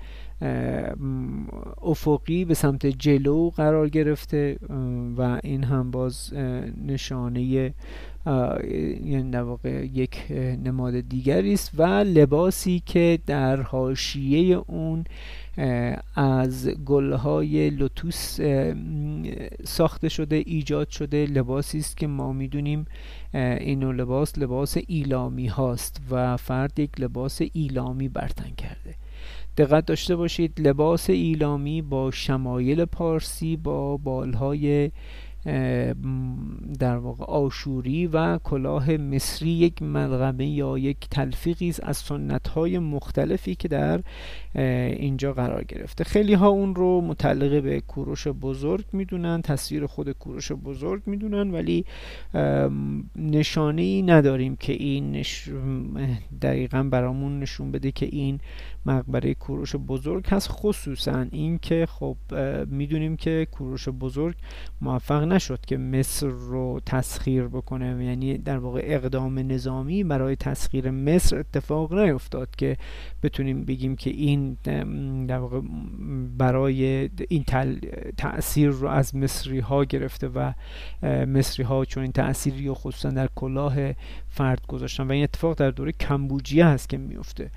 [1.83, 4.59] افقی به سمت جلو قرار گرفته
[5.17, 6.33] و این هم باز
[6.87, 7.43] نشانه
[9.05, 10.33] یعنی در واقع یک
[10.65, 15.05] نماد دیگری است و لباسی که در حاشیه اون
[16.15, 18.41] از گلهای لوتوس
[19.65, 22.87] ساخته شده ایجاد شده لباسی است که ما می‌دونیم
[23.35, 28.95] اینو لباس لباس ایلامی هاست و فرد یک لباس ایلامی برتن کرده.
[29.57, 34.91] دقت داشته باشید لباس ایلامی با شمایل پارسی با بالهای
[36.79, 43.55] در واقع آشوری و کلاه مصری یک ملغمه یا یک تلفیقی از سنت های مختلفی
[43.55, 44.01] که در
[44.55, 50.53] اینجا قرار گرفته خیلی ها اون رو متعلق به کوروش بزرگ می‌دونن تصویر خود کوروش
[50.53, 51.85] بزرگ می‌دونن ولی
[53.17, 55.23] نشانه ای نداریم که این.
[56.43, 58.41] دقیقا برامون نشون بده که این
[58.87, 62.17] مقبره کوروش بزرگ هست خصوصا این که خب
[62.67, 64.35] می‌دونیم که کوروش بزرگ
[64.81, 68.05] موفق نشد که مصر رو تسخیر بکنه.
[68.05, 72.77] یعنی در واقع اقدام نظامی برای تسخیر مصر اتفاق نیفتاد که
[73.23, 74.57] بتونیم بگیم که این
[75.27, 75.61] در واقع
[76.39, 77.45] برای این
[78.17, 80.53] تاثیر رو از مصری ها گرفته و
[81.27, 83.77] مصری ها چون این تأثیری و خصوصا در کلاه
[84.29, 85.07] فرد گذاشتن.
[85.07, 87.51] و این اتفاق در دوره کمبوجیه هست که میفته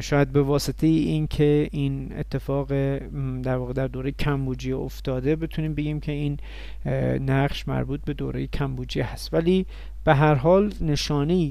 [0.00, 2.68] شاید به واسطه این که این اتفاق
[3.42, 6.38] در واقع در دوره کمبوجی افتاده بتونیم بگیم که این
[7.26, 9.34] نقش مربوط به دوره کمبوجی هست.
[9.34, 9.66] ولی
[10.04, 11.50] به هر حال نشانه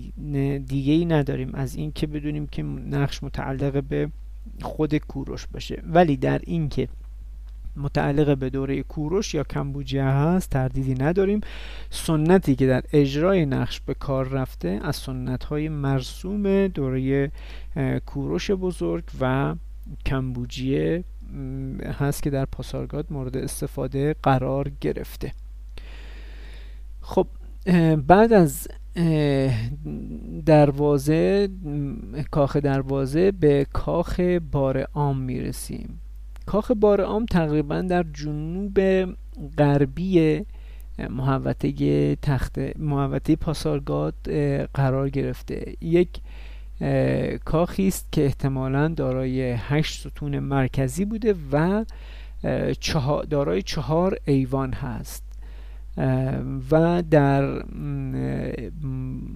[0.60, 4.10] دیگه ای نداریم از این که بدونیم که نقش متعلق به
[4.62, 5.84] خود کوروش باشه.
[5.88, 6.88] ولی در این که
[7.80, 11.42] متعلق به دوره کوروش یا کمبوجیه هست تردیدی نداریم.
[11.90, 17.32] سنتی که در اجرای نقش به کار رفته از سنت های مرسوم دوره
[18.06, 19.56] کوروش بزرگ و
[20.06, 21.04] کمبوجیه
[22.00, 25.32] هست که در پاسارگاد مورد استفاده قرار گرفته.
[27.02, 27.28] خب
[28.08, 28.68] بعد از
[30.46, 31.50] دروازه
[32.32, 34.20] کاخ دروازه به کاخ
[34.52, 36.00] بار عام می‌رسیم.
[36.50, 38.80] کاخ بارعام تقریبا در جنوب
[39.58, 40.46] غربی
[41.10, 44.14] محوطه تخت محوطه پاسارگاد
[44.74, 45.76] قرار گرفته.
[45.82, 46.10] یک
[47.46, 51.86] کاخی است که احتمالا دارای هشت ستون مرکزی بوده و
[53.30, 55.29] دارای چهار ایوان هست.
[56.72, 57.64] و در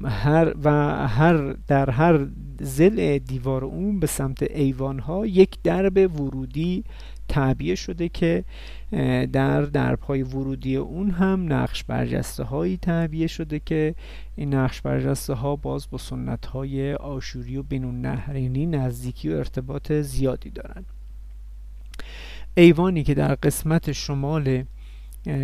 [0.05, 0.69] هر و
[1.07, 2.27] هر در هر
[2.59, 6.83] زل دیوار اون به سمت ایوان ها یک درب ورودی
[7.27, 8.43] تعبیه شده که
[9.31, 13.95] در دربهای ورودی اون هم نقش برجسته هایی تعبیه شده که
[14.35, 19.91] این نقش برجسته ها باز با سنت های آشوری و بین النهرینی نزدیکی و ارتباط
[19.91, 20.85] زیادی دارند
[22.55, 24.63] ایوانی که در قسمت شمال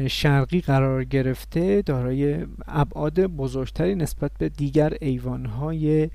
[0.07, 6.09] شرقی قرار گرفته دارای ابعاد بزرگتری نسبت به دیگر ایوانهای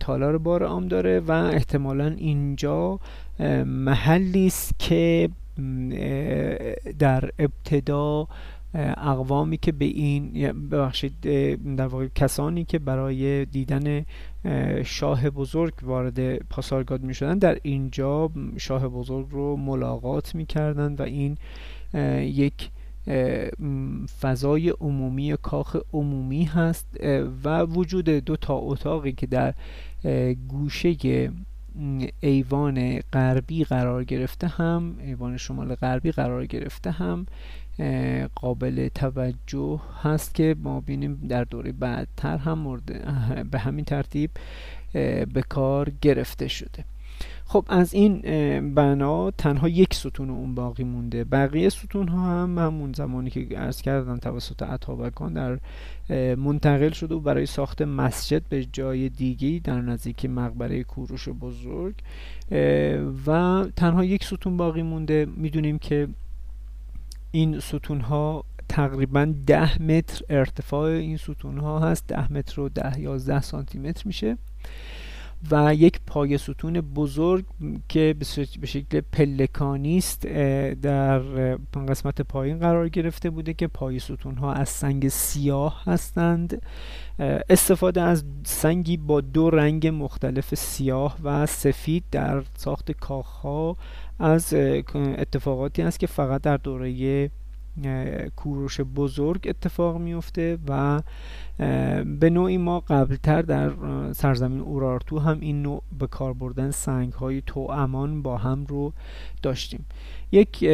[0.00, 3.00] تالار بار عام داره و احتمالا اینجا
[3.66, 5.28] محلی است که
[6.98, 8.28] در ابتدا
[8.96, 11.20] اقوامی که به این ببخشید
[11.76, 14.04] در واقع کسانی که برای دیدن
[14.84, 21.02] شاه بزرگ وارد پاسارگاد می شدن در اینجا شاه بزرگ رو ملاقات می کردن و
[21.02, 21.38] این
[22.22, 22.70] یک
[24.20, 26.86] فضای عمومی کاخ عمومی هست
[27.44, 29.54] و وجود دو تا اتاقی که در
[30.48, 30.96] گوشه
[32.20, 37.26] ایوان غربی قرار گرفته هم ایوان شمال غربی قرار گرفته هم
[38.34, 42.84] قابل توجه هست که ما بینیم در دوره بعدتر هم مورد
[43.50, 44.30] به همین ترتیب
[45.32, 46.84] به کار گرفته شده.
[47.50, 48.20] خب از این
[48.74, 51.24] بنا تنها یک ستون اون باقی مونده.
[51.24, 55.58] بقیه ستون ها هم همون زمانی که ارز کردن توسط عطابکان در
[56.34, 61.94] منتقل شده و برای ساخت مسجد به جای دیگی در نزدیک مقبره کوروش بزرگ.
[63.26, 65.26] و تنها یک ستون باقی مونده.
[65.36, 66.08] می‌دونیم که
[67.30, 72.06] این ستون ها تقریبا ده متر ارتفاع این ستون ها هست.
[72.06, 74.36] ده متر و ده یازده سانتی متر میشه.
[75.50, 77.44] و یک پای ستون بزرگ
[77.88, 78.14] که
[78.60, 80.26] به شکل پلکانی است
[80.82, 81.18] در
[81.88, 86.62] قسمت پایین قرار گرفته بوده که پای ستون ها از سنگ سیاه هستند.
[87.50, 93.76] استفاده از سنگی با دو رنگ مختلف سیاه و سفید در ساخت کاخ ها
[94.18, 94.54] از
[94.94, 97.30] اتفاقاتی است که فقط در دوره
[98.36, 101.02] کوروش بزرگ اتفاق میفته و
[102.04, 103.72] به نوعی ما قبلتر در
[104.12, 108.92] سرزمین اورارتو هم این نوع به کار بردن سنگ های تو امان با هم رو
[109.42, 109.86] داشتیم.
[110.32, 110.64] یک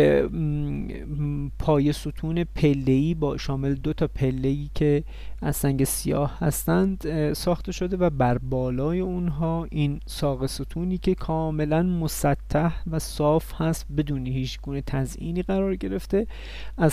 [1.59, 5.05] پای ستون پلهی با شامل دو تا پلهی که
[5.43, 11.83] از سنگ سیاه هستند ساخته شده و بر بالای اونها این ساق ستونی که کاملا
[11.83, 16.27] مسطح و صاف هست بدون هیچ گونه تزئینی قرار گرفته.
[16.79, 16.93] از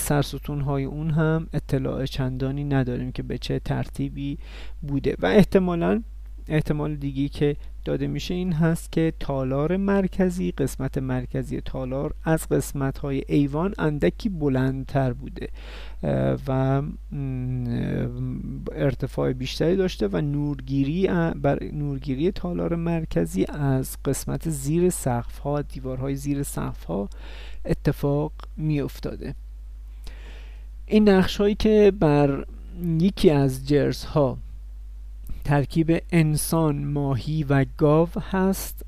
[0.00, 4.38] سرستون های اون هم اطلاع چندانی نداریم که به چه ترتیبی
[4.82, 6.02] بوده و احتمالا
[6.48, 12.98] احتمال دیگی که داده میشه این هست که تالار مرکزی قسمت مرکزی تالار از قسمت
[12.98, 15.48] های ایوان اندکی بلندتر بوده
[16.48, 16.82] و
[18.72, 21.08] ارتفاع بیشتری داشته و نورگیری
[21.42, 27.08] بر نورگیری تالار مرکزی از قسمت زیر سقف ها دیوارهای زیر سقف ها
[27.64, 29.34] اتفاق می افتاده
[30.86, 32.44] این نقش هایی که بر
[33.00, 34.38] یکی از جرس ها
[35.48, 38.82] ترکیب انسان ماهی و گاو هست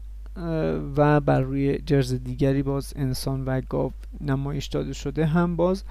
[0.97, 5.85] و بر روی جرز دیگری باز انسان و گاو نمایش داده شده هم باز.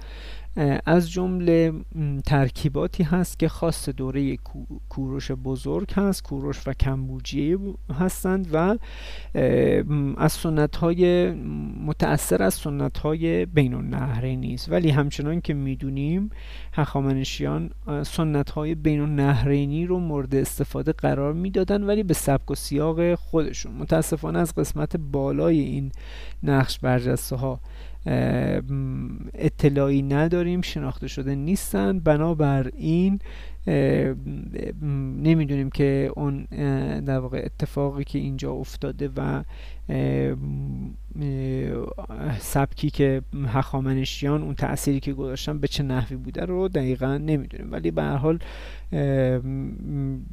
[0.86, 1.72] از جمله
[2.26, 4.36] ترکیباتی هست که خاص دوره
[4.88, 7.58] کوروش بزرگ هست کوروش و کمبوجیه
[7.98, 8.78] هستند و
[10.16, 11.32] از سنت های
[11.86, 14.72] متأثر از سنت های بین النهرین نیست.
[14.72, 16.30] ولی همچنان که می‌دونیم
[16.72, 17.70] هخامنشیان
[18.02, 23.72] سنت های بین النهرینی رو مورد استفاده قرار می‌دادن ولی به سبک و سیاق خودشون.
[23.72, 25.92] متاسفانه از قسمت بالای این
[26.42, 27.60] نقش برجسته ها
[29.34, 31.98] اطلاعی نداریم شناخته شده نیستن.
[31.98, 33.20] بنابراین
[35.22, 36.44] نمی‌دونیم که اون
[37.00, 39.42] در واقع اتفاقی که اینجا افتاده و
[42.38, 47.72] سبکی که هخامنشیان اون تأثیری که گذاشتن به چه نحوی بوده رو دقیقا نمی‌دونیم.
[47.72, 48.38] ولی به هر حال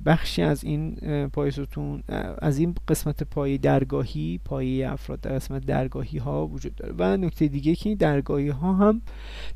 [0.05, 0.95] بخشی از این
[1.33, 2.03] پای ستون
[2.37, 6.93] از این قسمت پای درگاهی پای افراد در قسمت درگاهی ها وجود داره.
[6.97, 9.01] و نکته دیگه که درگاهی ها هم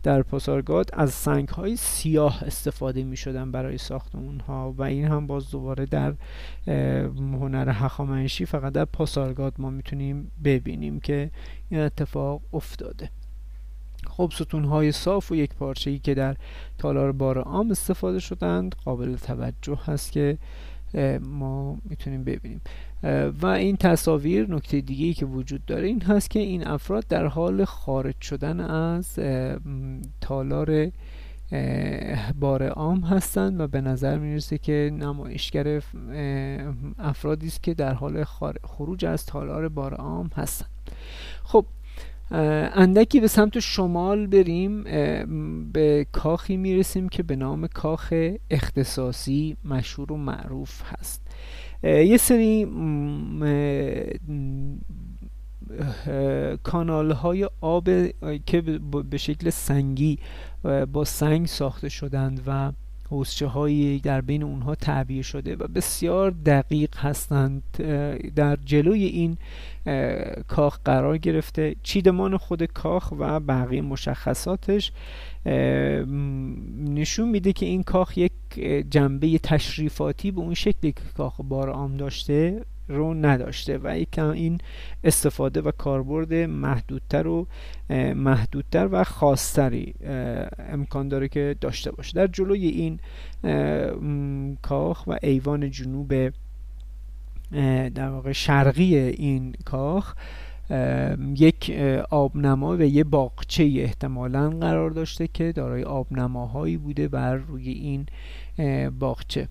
[0.04, 5.28] در پاسارگاد از سنگ های سیاه استفاده می شدن برای ساخت اونها و این هم
[5.28, 6.14] باز دوباره در
[7.18, 11.32] هنر هخامنشی فقط در پاسارگاد ما می‌تونیم ببینیم که
[11.70, 13.10] این اتفاق افتاده.
[14.08, 16.36] خب ستون های صاف و یک پارچه ای که در
[16.78, 20.38] تالار بار عام استفاده شدند قابل توجه هست که
[21.22, 22.62] ما می‌تونیم ببینیم.
[23.42, 27.26] و این تصاویر نکته دیگه ای که وجود داره این هست که این افراد در
[27.26, 29.20] حال خارج شدن از
[30.22, 30.92] تالار
[32.40, 35.82] بار عام هستند و به نظر می‌رسه که نمایشگر
[37.00, 38.24] افرادی است که در حال
[38.64, 40.70] خروج از تالار بار عام هستند.
[41.44, 41.66] خب
[42.32, 44.84] اندکی به سمت شمال بریم.
[45.72, 48.14] به کاخی می‌رسیم که به نام کاخ
[48.50, 51.22] اختصاصی مشهور و معروف هست.
[51.84, 52.66] یه سری
[56.64, 57.90] کانال های آب
[58.46, 58.62] که
[59.10, 60.20] به شکل سنگی
[60.94, 62.72] با سنگ ساخته شدند و
[63.12, 67.64] حوزچه هایی در بین اونها تعبیه شده و بسیار دقیق هستند.
[68.36, 69.38] در جلوی این
[70.48, 71.76] کاخ قرار گرفته.
[71.84, 74.92] چیدمان خود کاخ و بقیه مشخصاتش
[76.86, 78.32] نشون میده که این کاخ یک
[78.92, 84.58] جنبه تشریفاتی به اون شکلی که کاخ بار عام داشته رو نداشته و یکم این
[85.04, 87.48] استفاده و کاربرد محدودتر و
[88.16, 89.94] محدودتر و خاصتری
[90.60, 92.14] امکان داره که داشته باشه.
[92.14, 93.00] در جلوی این
[94.62, 96.34] کاخ و ایوان جنوب
[97.96, 100.16] در واقع شرقی این کاخ
[101.36, 101.72] یک
[102.10, 108.06] آبنما و یه باغچه احتمالا قرار داشته که دارای آبنماهایی بوده بر روی این
[109.00, 109.48] باغچه.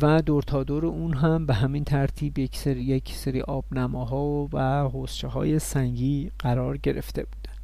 [0.00, 4.88] و دور تا دور اون هم به همین ترتیب یک سری یک سری آبنماها و
[4.88, 7.56] حوزچه های سنگی قرار گرفته بودن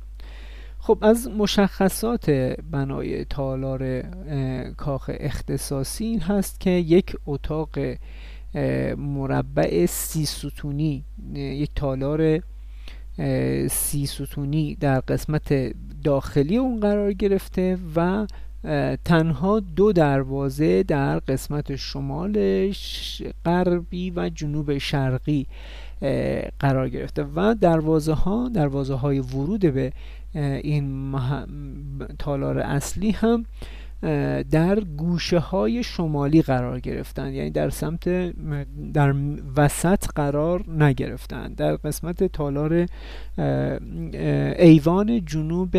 [0.79, 2.31] خب از مشخصات
[2.71, 4.03] بنای تالار
[4.77, 7.79] کاخ اختصاصی این هست که یک اتاق
[8.97, 11.05] مربع سی ستونی
[11.35, 12.41] یک تالار
[13.71, 15.75] سی ستونی در قسمت
[16.05, 18.27] داخلی اون قرار گرفته و
[19.05, 22.73] تنها دو دروازه در قسمت شمال
[23.45, 25.47] غربی و جنوب شرقی
[26.59, 29.93] قرار گرفته و دروازه ها دروازه های ورود به
[30.63, 31.15] این
[32.19, 33.45] تالار اصلی هم
[34.51, 38.33] در گوشه های شمالی قرار گرفتن یعنی در سمت
[38.93, 39.15] در
[39.57, 42.87] وسط قرار نگرفتن در قسمت تالار
[44.59, 45.77] ایوان جنوب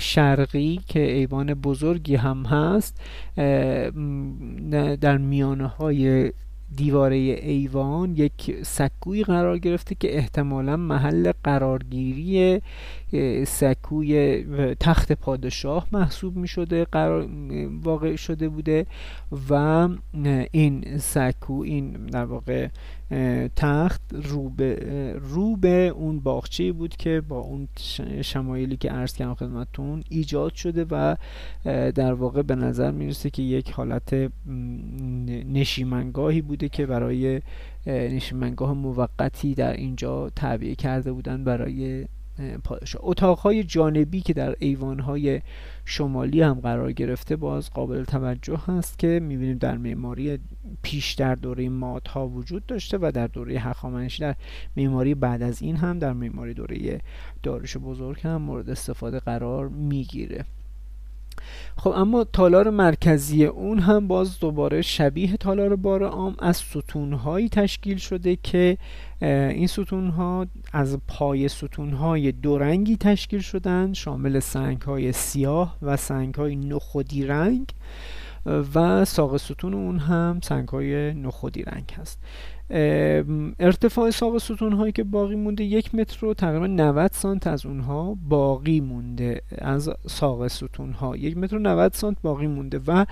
[0.00, 3.00] شرقی که ایوان بزرگی هم هست
[5.00, 6.32] در میانه های
[6.76, 12.60] دیواره ایوان یک سکوی قرار گرفته که احتمالا محل قرارگیری
[13.46, 14.44] سکوی
[14.80, 17.28] تخت پادشاه محسوب می شده قرار
[17.82, 18.86] واقع شده بوده
[19.50, 19.88] و
[20.52, 22.68] این سکو این در واقع
[23.56, 24.50] تخت رو
[25.56, 27.68] به, اون باغچه بود که با اون
[28.22, 31.16] شمایلی که عرض کردم خدمتتون ایجاد شده و
[31.92, 34.30] در واقع به نظر می‌رسه که یک حالت
[35.52, 37.40] نشیمنگاهی بوده که برای
[37.86, 42.06] نشیمنگاه موقتی در اینجا تعبیه کرده بودن برای
[42.64, 43.02] پادشاه.
[43.04, 45.40] اتاقهای جانبی که در ایوانهای
[45.84, 50.38] شمالی هم قرار گرفته باز قابل توجه هست که می‌بینیم در معماری
[50.82, 54.34] پیش در دوره مادها وجود داشته و در دوره هخامنشی در
[54.76, 57.00] معماری بعد از این هم در معماری دوره
[57.42, 60.44] داریوش بزرگ هم مورد استفاده قرار می‌گیره.
[61.76, 67.96] خب اما تالار مرکزی اون هم باز دوباره شبیه تالار بار عام از ستونهایی تشکیل
[67.96, 68.78] شده که
[69.28, 77.26] این ستونها از پای ستونهای دو رنگی تشکیل شدن شامل سنگهای سیاه و سنگهای نخودی
[77.26, 77.66] رنگ.
[78.46, 82.18] و ساق ستون اون هم سنگهای نخودی رنگ هست.
[83.58, 88.18] ارتفاع ساق ستون هایی که باقی مونده یک متر رو تقریبا 90 سانت از اونها
[88.28, 93.06] باقی مونده از ساق ستون ها یک متر و 90 سانت باقی مونده و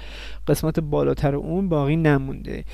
[0.47, 2.65] قسمت بالاتر اون باقی نمونده.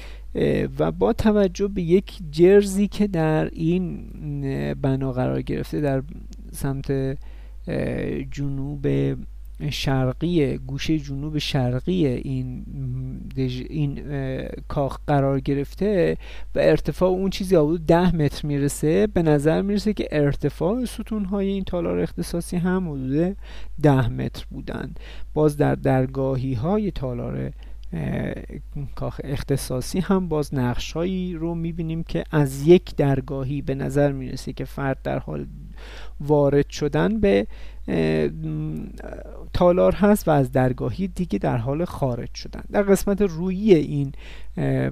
[0.79, 4.05] و با توجه به یک جرزی که در این
[4.75, 6.03] بنا قرار گرفته در
[6.53, 7.19] سمت
[8.31, 8.87] جنوب
[9.71, 12.65] شرقی گوشه جنوب شرقی این
[13.71, 14.03] این
[14.69, 16.17] کاخ قرار گرفته
[16.55, 19.07] و ارتفاع اون چیزی حدود ده متر می‌رسه.
[19.07, 23.37] به نظر می‌رسه که ارتفاع ستون های این تالار اختصاصی هم حدود
[23.83, 24.95] ده متر بودن.
[25.35, 27.53] باز در درگاهی های تالار
[28.95, 34.65] کاخ اختصاصی هم باز نقشهایی رو می‌بینیم که از یک درگاهی به نظر می‌رسه که
[34.65, 35.47] فرد در حال
[36.21, 37.47] وارد شدن به
[39.53, 42.62] تالار هست و از درگاهی دیگه در حال خارج شدن.
[42.72, 44.12] در قسمت روی این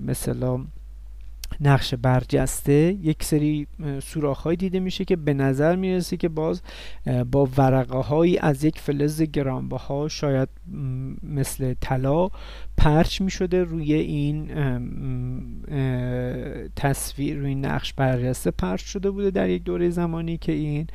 [0.07, 0.65] مثلا
[1.61, 3.67] نقش برجسته یک سری
[4.03, 6.63] سوراخ دیده میشه که به نظر می‌رسه که باز
[7.33, 10.49] با ورقه هایی از یک فلز گرانبها شاید
[11.23, 12.29] مثل طلا
[12.77, 14.49] پرچ می‌شده روی این
[16.77, 20.87] تصویر روی نقش برجسته پرچ شده بوده در یک دوره زمانی که این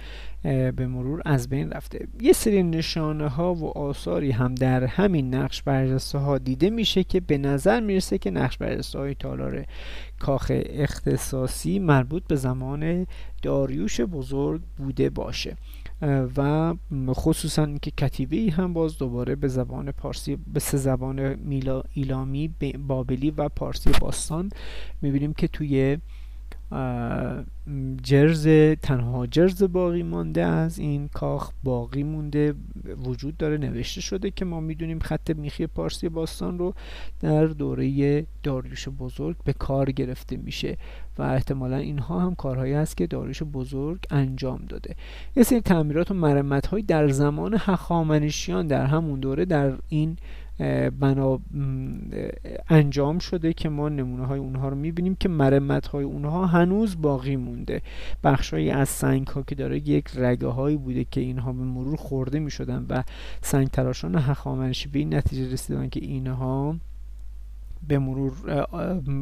[0.43, 2.07] به مرور از بین رفته.
[2.21, 7.19] یه سری نشانه ها و آثاری هم در همین نقش برجسته ها دیده میشه که
[7.19, 9.65] به نظر می‌رسه که نقش برجسته های تالار
[10.19, 13.07] کاخ اختصاصی مربوط به زمان
[13.41, 15.55] داریوش بزرگ بوده باشه.
[16.37, 16.73] و
[17.09, 22.49] خصوصا که کتیبه ای هم باز دوباره به زبان پارسی به سه زبان میلا ایلامی
[22.87, 24.49] بابلی و پارسی باستان
[25.01, 25.97] می‌بینیم که توی
[28.03, 28.47] جرز
[28.81, 32.53] تنها جرز باقی مانده از این کاخ باقی مونده
[33.05, 36.73] وجود داره نوشته شده که ما می‌دونیم خط میخی پارسی باستان رو
[37.19, 40.77] در دوره داریوش بزرگ به کار گرفته میشه
[41.17, 44.95] و احتمالا اینها هم کارهایی است که داریوش بزرگ انجام داده.
[45.35, 50.17] یه سری تعمیرات و مرمت های در زمان هخامنشیان در همون دوره در این
[50.99, 51.39] بنا
[52.69, 57.35] انجام شده که ما نمونه های اونها رو می‌بینیم که مرمت های اونها هنوز باقی
[57.35, 57.81] مونده.
[58.23, 62.39] بخشهایی از سنگ ها که داره یک رگه هایی بوده که اینها به مرور خورده
[62.39, 63.03] می‌شدن و
[63.41, 66.75] سنگ تراشان هخامنشی به این نتیجه رسیدن که اینها
[67.87, 68.33] به مرور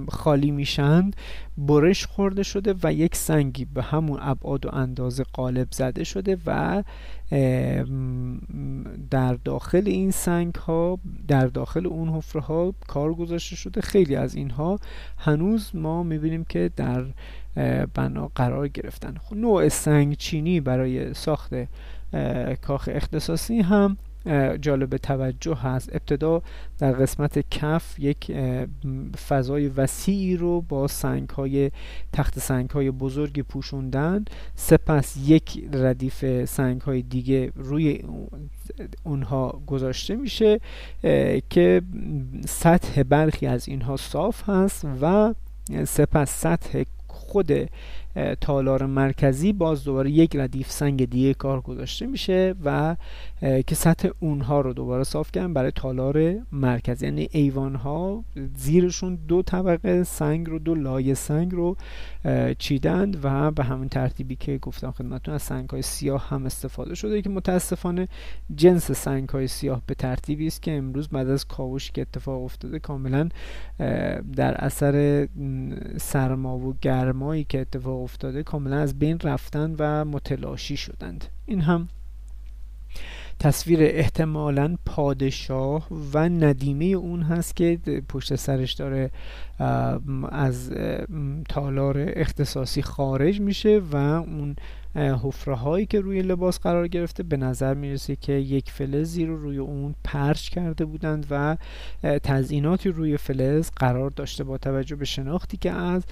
[0.09, 1.15] خالی میشند
[1.57, 6.83] برش خورده شده و یک سنگی به همون ابعاد و اندازه قالب زده شده و
[9.09, 13.81] در داخل این سنگ ها در داخل اون حفره ها کار گذاشته شده.
[13.81, 14.79] خیلی از اینها
[15.17, 17.05] هنوز ما می‌بینیم که در
[17.93, 19.15] بنا قرار گرفتن.
[19.23, 21.53] خب نوع سنگ چینی برای ساخت
[22.61, 23.97] کاخ اختصاصی هم
[24.61, 25.95] جالب توجه هست.
[25.95, 26.41] ابتدا
[26.79, 28.31] در قسمت کف یک
[29.27, 31.71] فضای وسیعی رو با سنگ های
[32.13, 34.25] تخت سنگ های بزرگی پوشوندن.
[34.55, 38.03] سپس یک ردیف سنگ های دیگه روی
[39.03, 40.59] اونها گذاشته میشه
[41.49, 41.81] که
[42.47, 45.33] سطح برخی از اینها صاف هست و
[45.85, 47.51] سپس سطح خود
[48.41, 52.95] تالار مرکزی باز دوباره یک ردیف سنگ دیگه کار گذاشته میشه و
[53.41, 57.05] که سطح اونها رو دوباره صاف کردن برای تالار مرکزی.
[57.05, 58.23] یعنی ایوان ها
[58.55, 61.77] زیرشون دو طبقه سنگ رو دو لایه سنگ رو
[62.59, 67.21] چیدند و به همون ترتیبی که گفتم خدمتتون از سنگ های سیاه هم استفاده شده
[67.21, 68.07] که متاسفانه
[68.55, 72.79] جنس سنگ های سیاه به ترتیبی است که امروز بعد از کاوشی که اتفاق افتاده
[72.79, 73.29] کاملا
[74.35, 75.27] در اثر
[75.97, 81.25] سرما و گرمایی که اتفاق افتاده کاملا از بین رفتن و متلاشی شدند.
[81.45, 81.87] این هم
[83.39, 87.79] تصویر احتمالا پادشاه و ندیمه اون هست که
[88.09, 89.11] پشت سرش داره
[90.29, 90.71] از
[91.49, 94.55] تالار اختصاصی خارج میشه و اون
[94.95, 99.57] حفره هایی که روی لباس قرار گرفته به نظر می‌رسه که یک فلزی رو روی
[99.57, 101.57] اون پرچ کرده بودند و
[102.03, 106.03] تزئیناتی روی فلز قرار داشته با توجه به شناختی که از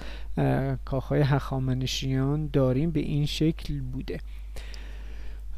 [0.84, 4.20] کاخهای هخامنشیان داریم به این شکل بوده.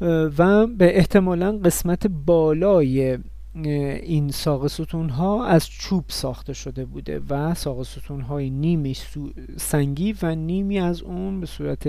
[0.01, 3.17] و به احتمالا قسمت بالای
[4.03, 8.95] این ساق ستون ها از چوب ساخته شده بوده و ساق ستون های نیمی
[9.57, 11.87] سنگی و نیمی از اون به صورت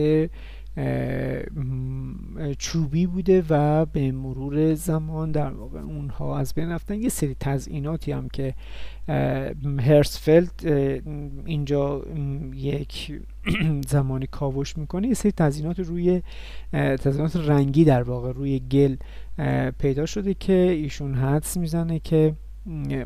[2.59, 6.95] چوبی بوده و به مرور زمان در واقع اونها از بین رفتن.
[6.95, 8.55] یه سری تزئیناتی هم که
[9.81, 10.67] هرسفلد
[11.47, 12.03] اینجا
[12.55, 13.21] یک
[13.93, 15.09] زمانی کاوش می‌کنه.
[15.09, 16.23] یه سری تزئینات روی
[16.73, 18.97] تزئینات رنگی در واقع روی گل
[19.79, 22.35] پیدا شده که ایشون حدس می‌زنه که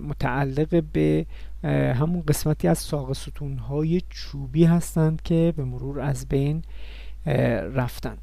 [0.08, 1.26] متعلق به
[1.94, 6.62] همون قسمتی از ساق ستون های چوبی هستند که به مرور از بین
[7.74, 8.16] رفتن.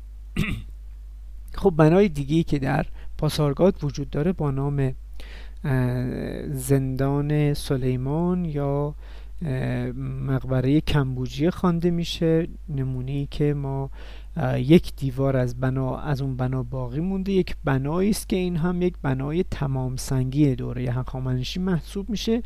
[1.54, 2.86] خب بنای دیگه که در
[3.18, 4.94] پاسارگاد وجود داره با نام
[6.52, 8.96] زندان سلیمان یا
[10.28, 13.90] مقبره کمبوجیه خوانده میشه نمونه که ما
[14.58, 17.32] یک دیوار از بنا از اون بنا باقی مونده.
[17.32, 22.44] یک بنایی است که این هم یک بنای تمام سنگی دوره هخامنشی محسوب میشه.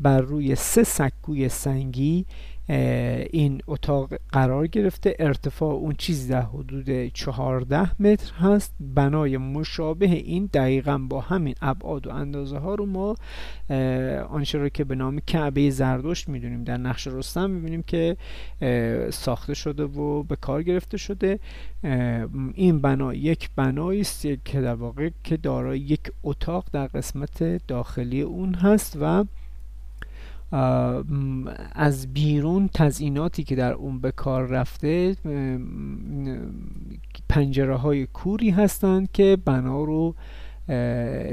[0.00, 2.26] بر روی سه سکوی سنگی
[2.68, 5.16] این اتاق قرار گرفته.
[5.18, 8.74] ارتفاع اون چیزی در حدود 14 متر هست.
[8.80, 13.14] بنای مشابه این دقیقا با همین ابعاد و اندازه ها رو ما
[14.28, 16.64] آنچه رو که به نام کعبه زردشت می‌دونیم.
[16.64, 18.16] در نقش رستم می‌بینیم که
[19.10, 21.38] ساخته شده و به کار گرفته شده.
[22.54, 28.22] این بنا یک بنایی است که در واقع که دارای یک اتاق در قسمت داخلی
[28.22, 29.24] اون هست و
[31.72, 35.16] از بیرون تزئیناتی که در اون به کار رفته
[37.28, 40.14] پنجره های کوری هستند که بنا رو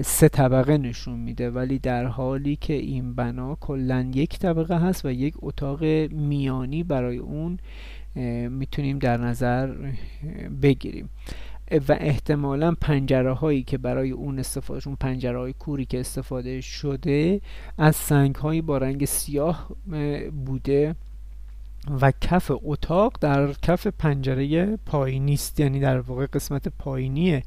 [0.03, 1.49] سه طبقه نشون میده.
[1.49, 7.17] ولی در حالی که این بنا کلا یک طبقه هست و یک اتاق میانی برای
[7.17, 7.59] اون
[8.49, 9.75] می‌تونیم در نظر
[10.61, 11.09] بگیریم.
[11.71, 17.41] و احتمالا پنجره هایی که برای اون استفاده اون پنجره های کوری که استفاده شده
[17.77, 19.67] از سنگ هایی با رنگ سیاه
[20.45, 20.95] بوده
[22.01, 27.43] و کف اتاق در کف پنجره پایینی است یعنی در واقع قسمت پایینی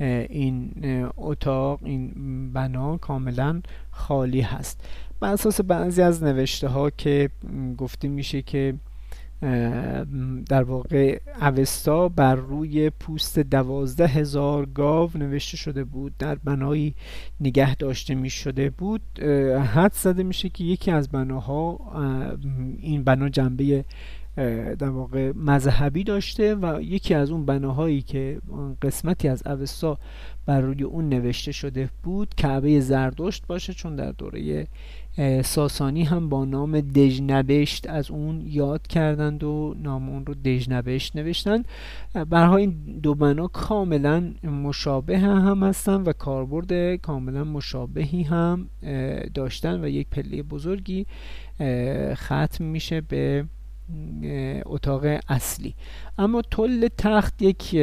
[0.00, 0.70] این
[1.16, 2.12] اتاق این
[2.52, 4.88] بنا کاملا خالی هست.
[5.20, 7.30] بر اساس بعضی از نوشته ها که
[7.78, 8.74] گفته میشه که
[10.48, 16.94] در واقع اوستا بر روی پوست دوازده هزار گاو نوشته شده بود در بنایی
[17.40, 19.20] نگه داشته می شده بود.
[19.74, 21.78] حد زده میشه که یکی از بناها
[22.78, 23.84] این بنا جنبه
[24.78, 28.40] در واقع مذهبی داشته و یکی از اون بناهایی که
[28.82, 29.98] قسمتی از اوستا
[30.46, 34.66] بر روی اون نوشته شده بود کعبه زردشت باشه چون در دوره
[35.44, 41.68] ساسانی هم با نام دژنبشت از اون یاد کردند و نام اون رو دژنبشت نوشتند
[42.30, 42.70] برها این
[43.02, 48.68] دو بنا کاملا مشابه هم هستن و کاربرد کاملا مشابهی هم
[49.34, 51.06] داشتن و یک پله بزرگی
[52.14, 53.44] ختم میشه به
[54.66, 55.74] اتاق اصلی.
[56.18, 57.74] اما طل تخت یک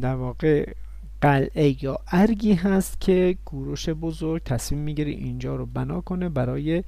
[0.00, 0.72] در واقع
[1.20, 6.84] قلعه یا ارگی هست که گوروش بزرگ تصمیم می‌گیره اینجا رو بنا کنه برای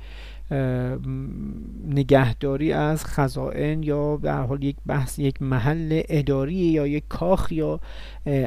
[1.89, 7.81] نگهداری از خزائن یا در حال یک بحث یک محل اداری یا یک کاخ یا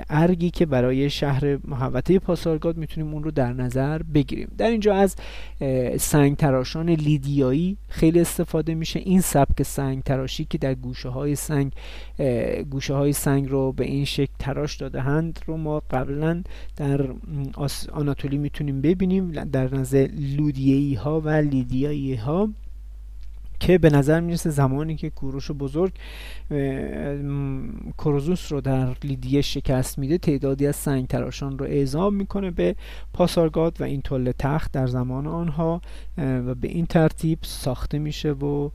[0.09, 4.47] ارگی که برای شهر محوطه پاسارگاد می‌تونیم اون رو در نظر بگیریم.
[4.57, 5.15] در اینجا از
[5.97, 8.99] سنگ تراشان لیدیایی خیلی استفاده میشه.
[8.99, 11.71] این سبک سنگ تراشی که در گوشه های سنگ
[12.69, 16.43] گوشه های سنگ رو به این شکل تراش داده هند رو ما قبلا
[16.77, 17.07] در
[17.91, 19.31] آناتولی می‌تونیم ببینیم.
[19.31, 21.92] در نظر لودیایی ها و لیدیایی
[22.25, 22.49] ها
[23.59, 25.91] که به نظر می‌رسه زمانی که کوروش بزرگ
[27.97, 32.75] کروزوس رو در لیدیه شکست میده تعدادی از سنگ تراشان رو اعزام می‌کنه به
[33.13, 35.81] پاسارگاد و این طول تخت در زمان آنها
[36.17, 38.69] و به این ترتیب ساخته میشه و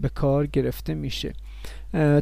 [0.00, 1.32] به کار گرفته میشه.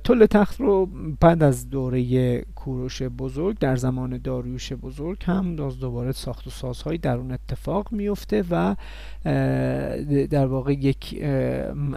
[0.05, 0.89] طول تخت رو
[1.21, 6.99] بعد از دوره کوروش بزرگ در زمان داریوش بزرگ هم باز دوباره ساخت و سازهایی
[6.99, 8.77] در اون اتفاق میفته و
[10.31, 11.25] در واقع یک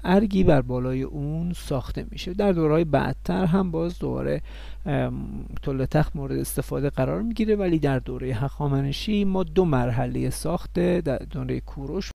[0.04, 2.34] ارگی بر بالای اون ساخته میشه.
[2.34, 4.42] در دورهای بعدتر هم باز دوباره
[5.62, 7.56] طول تخت مورد استفاده قرار می‌گیره.
[7.56, 12.12] ولی در دوره هخامنشی ما دو مرحله ساخته در دوره کوروش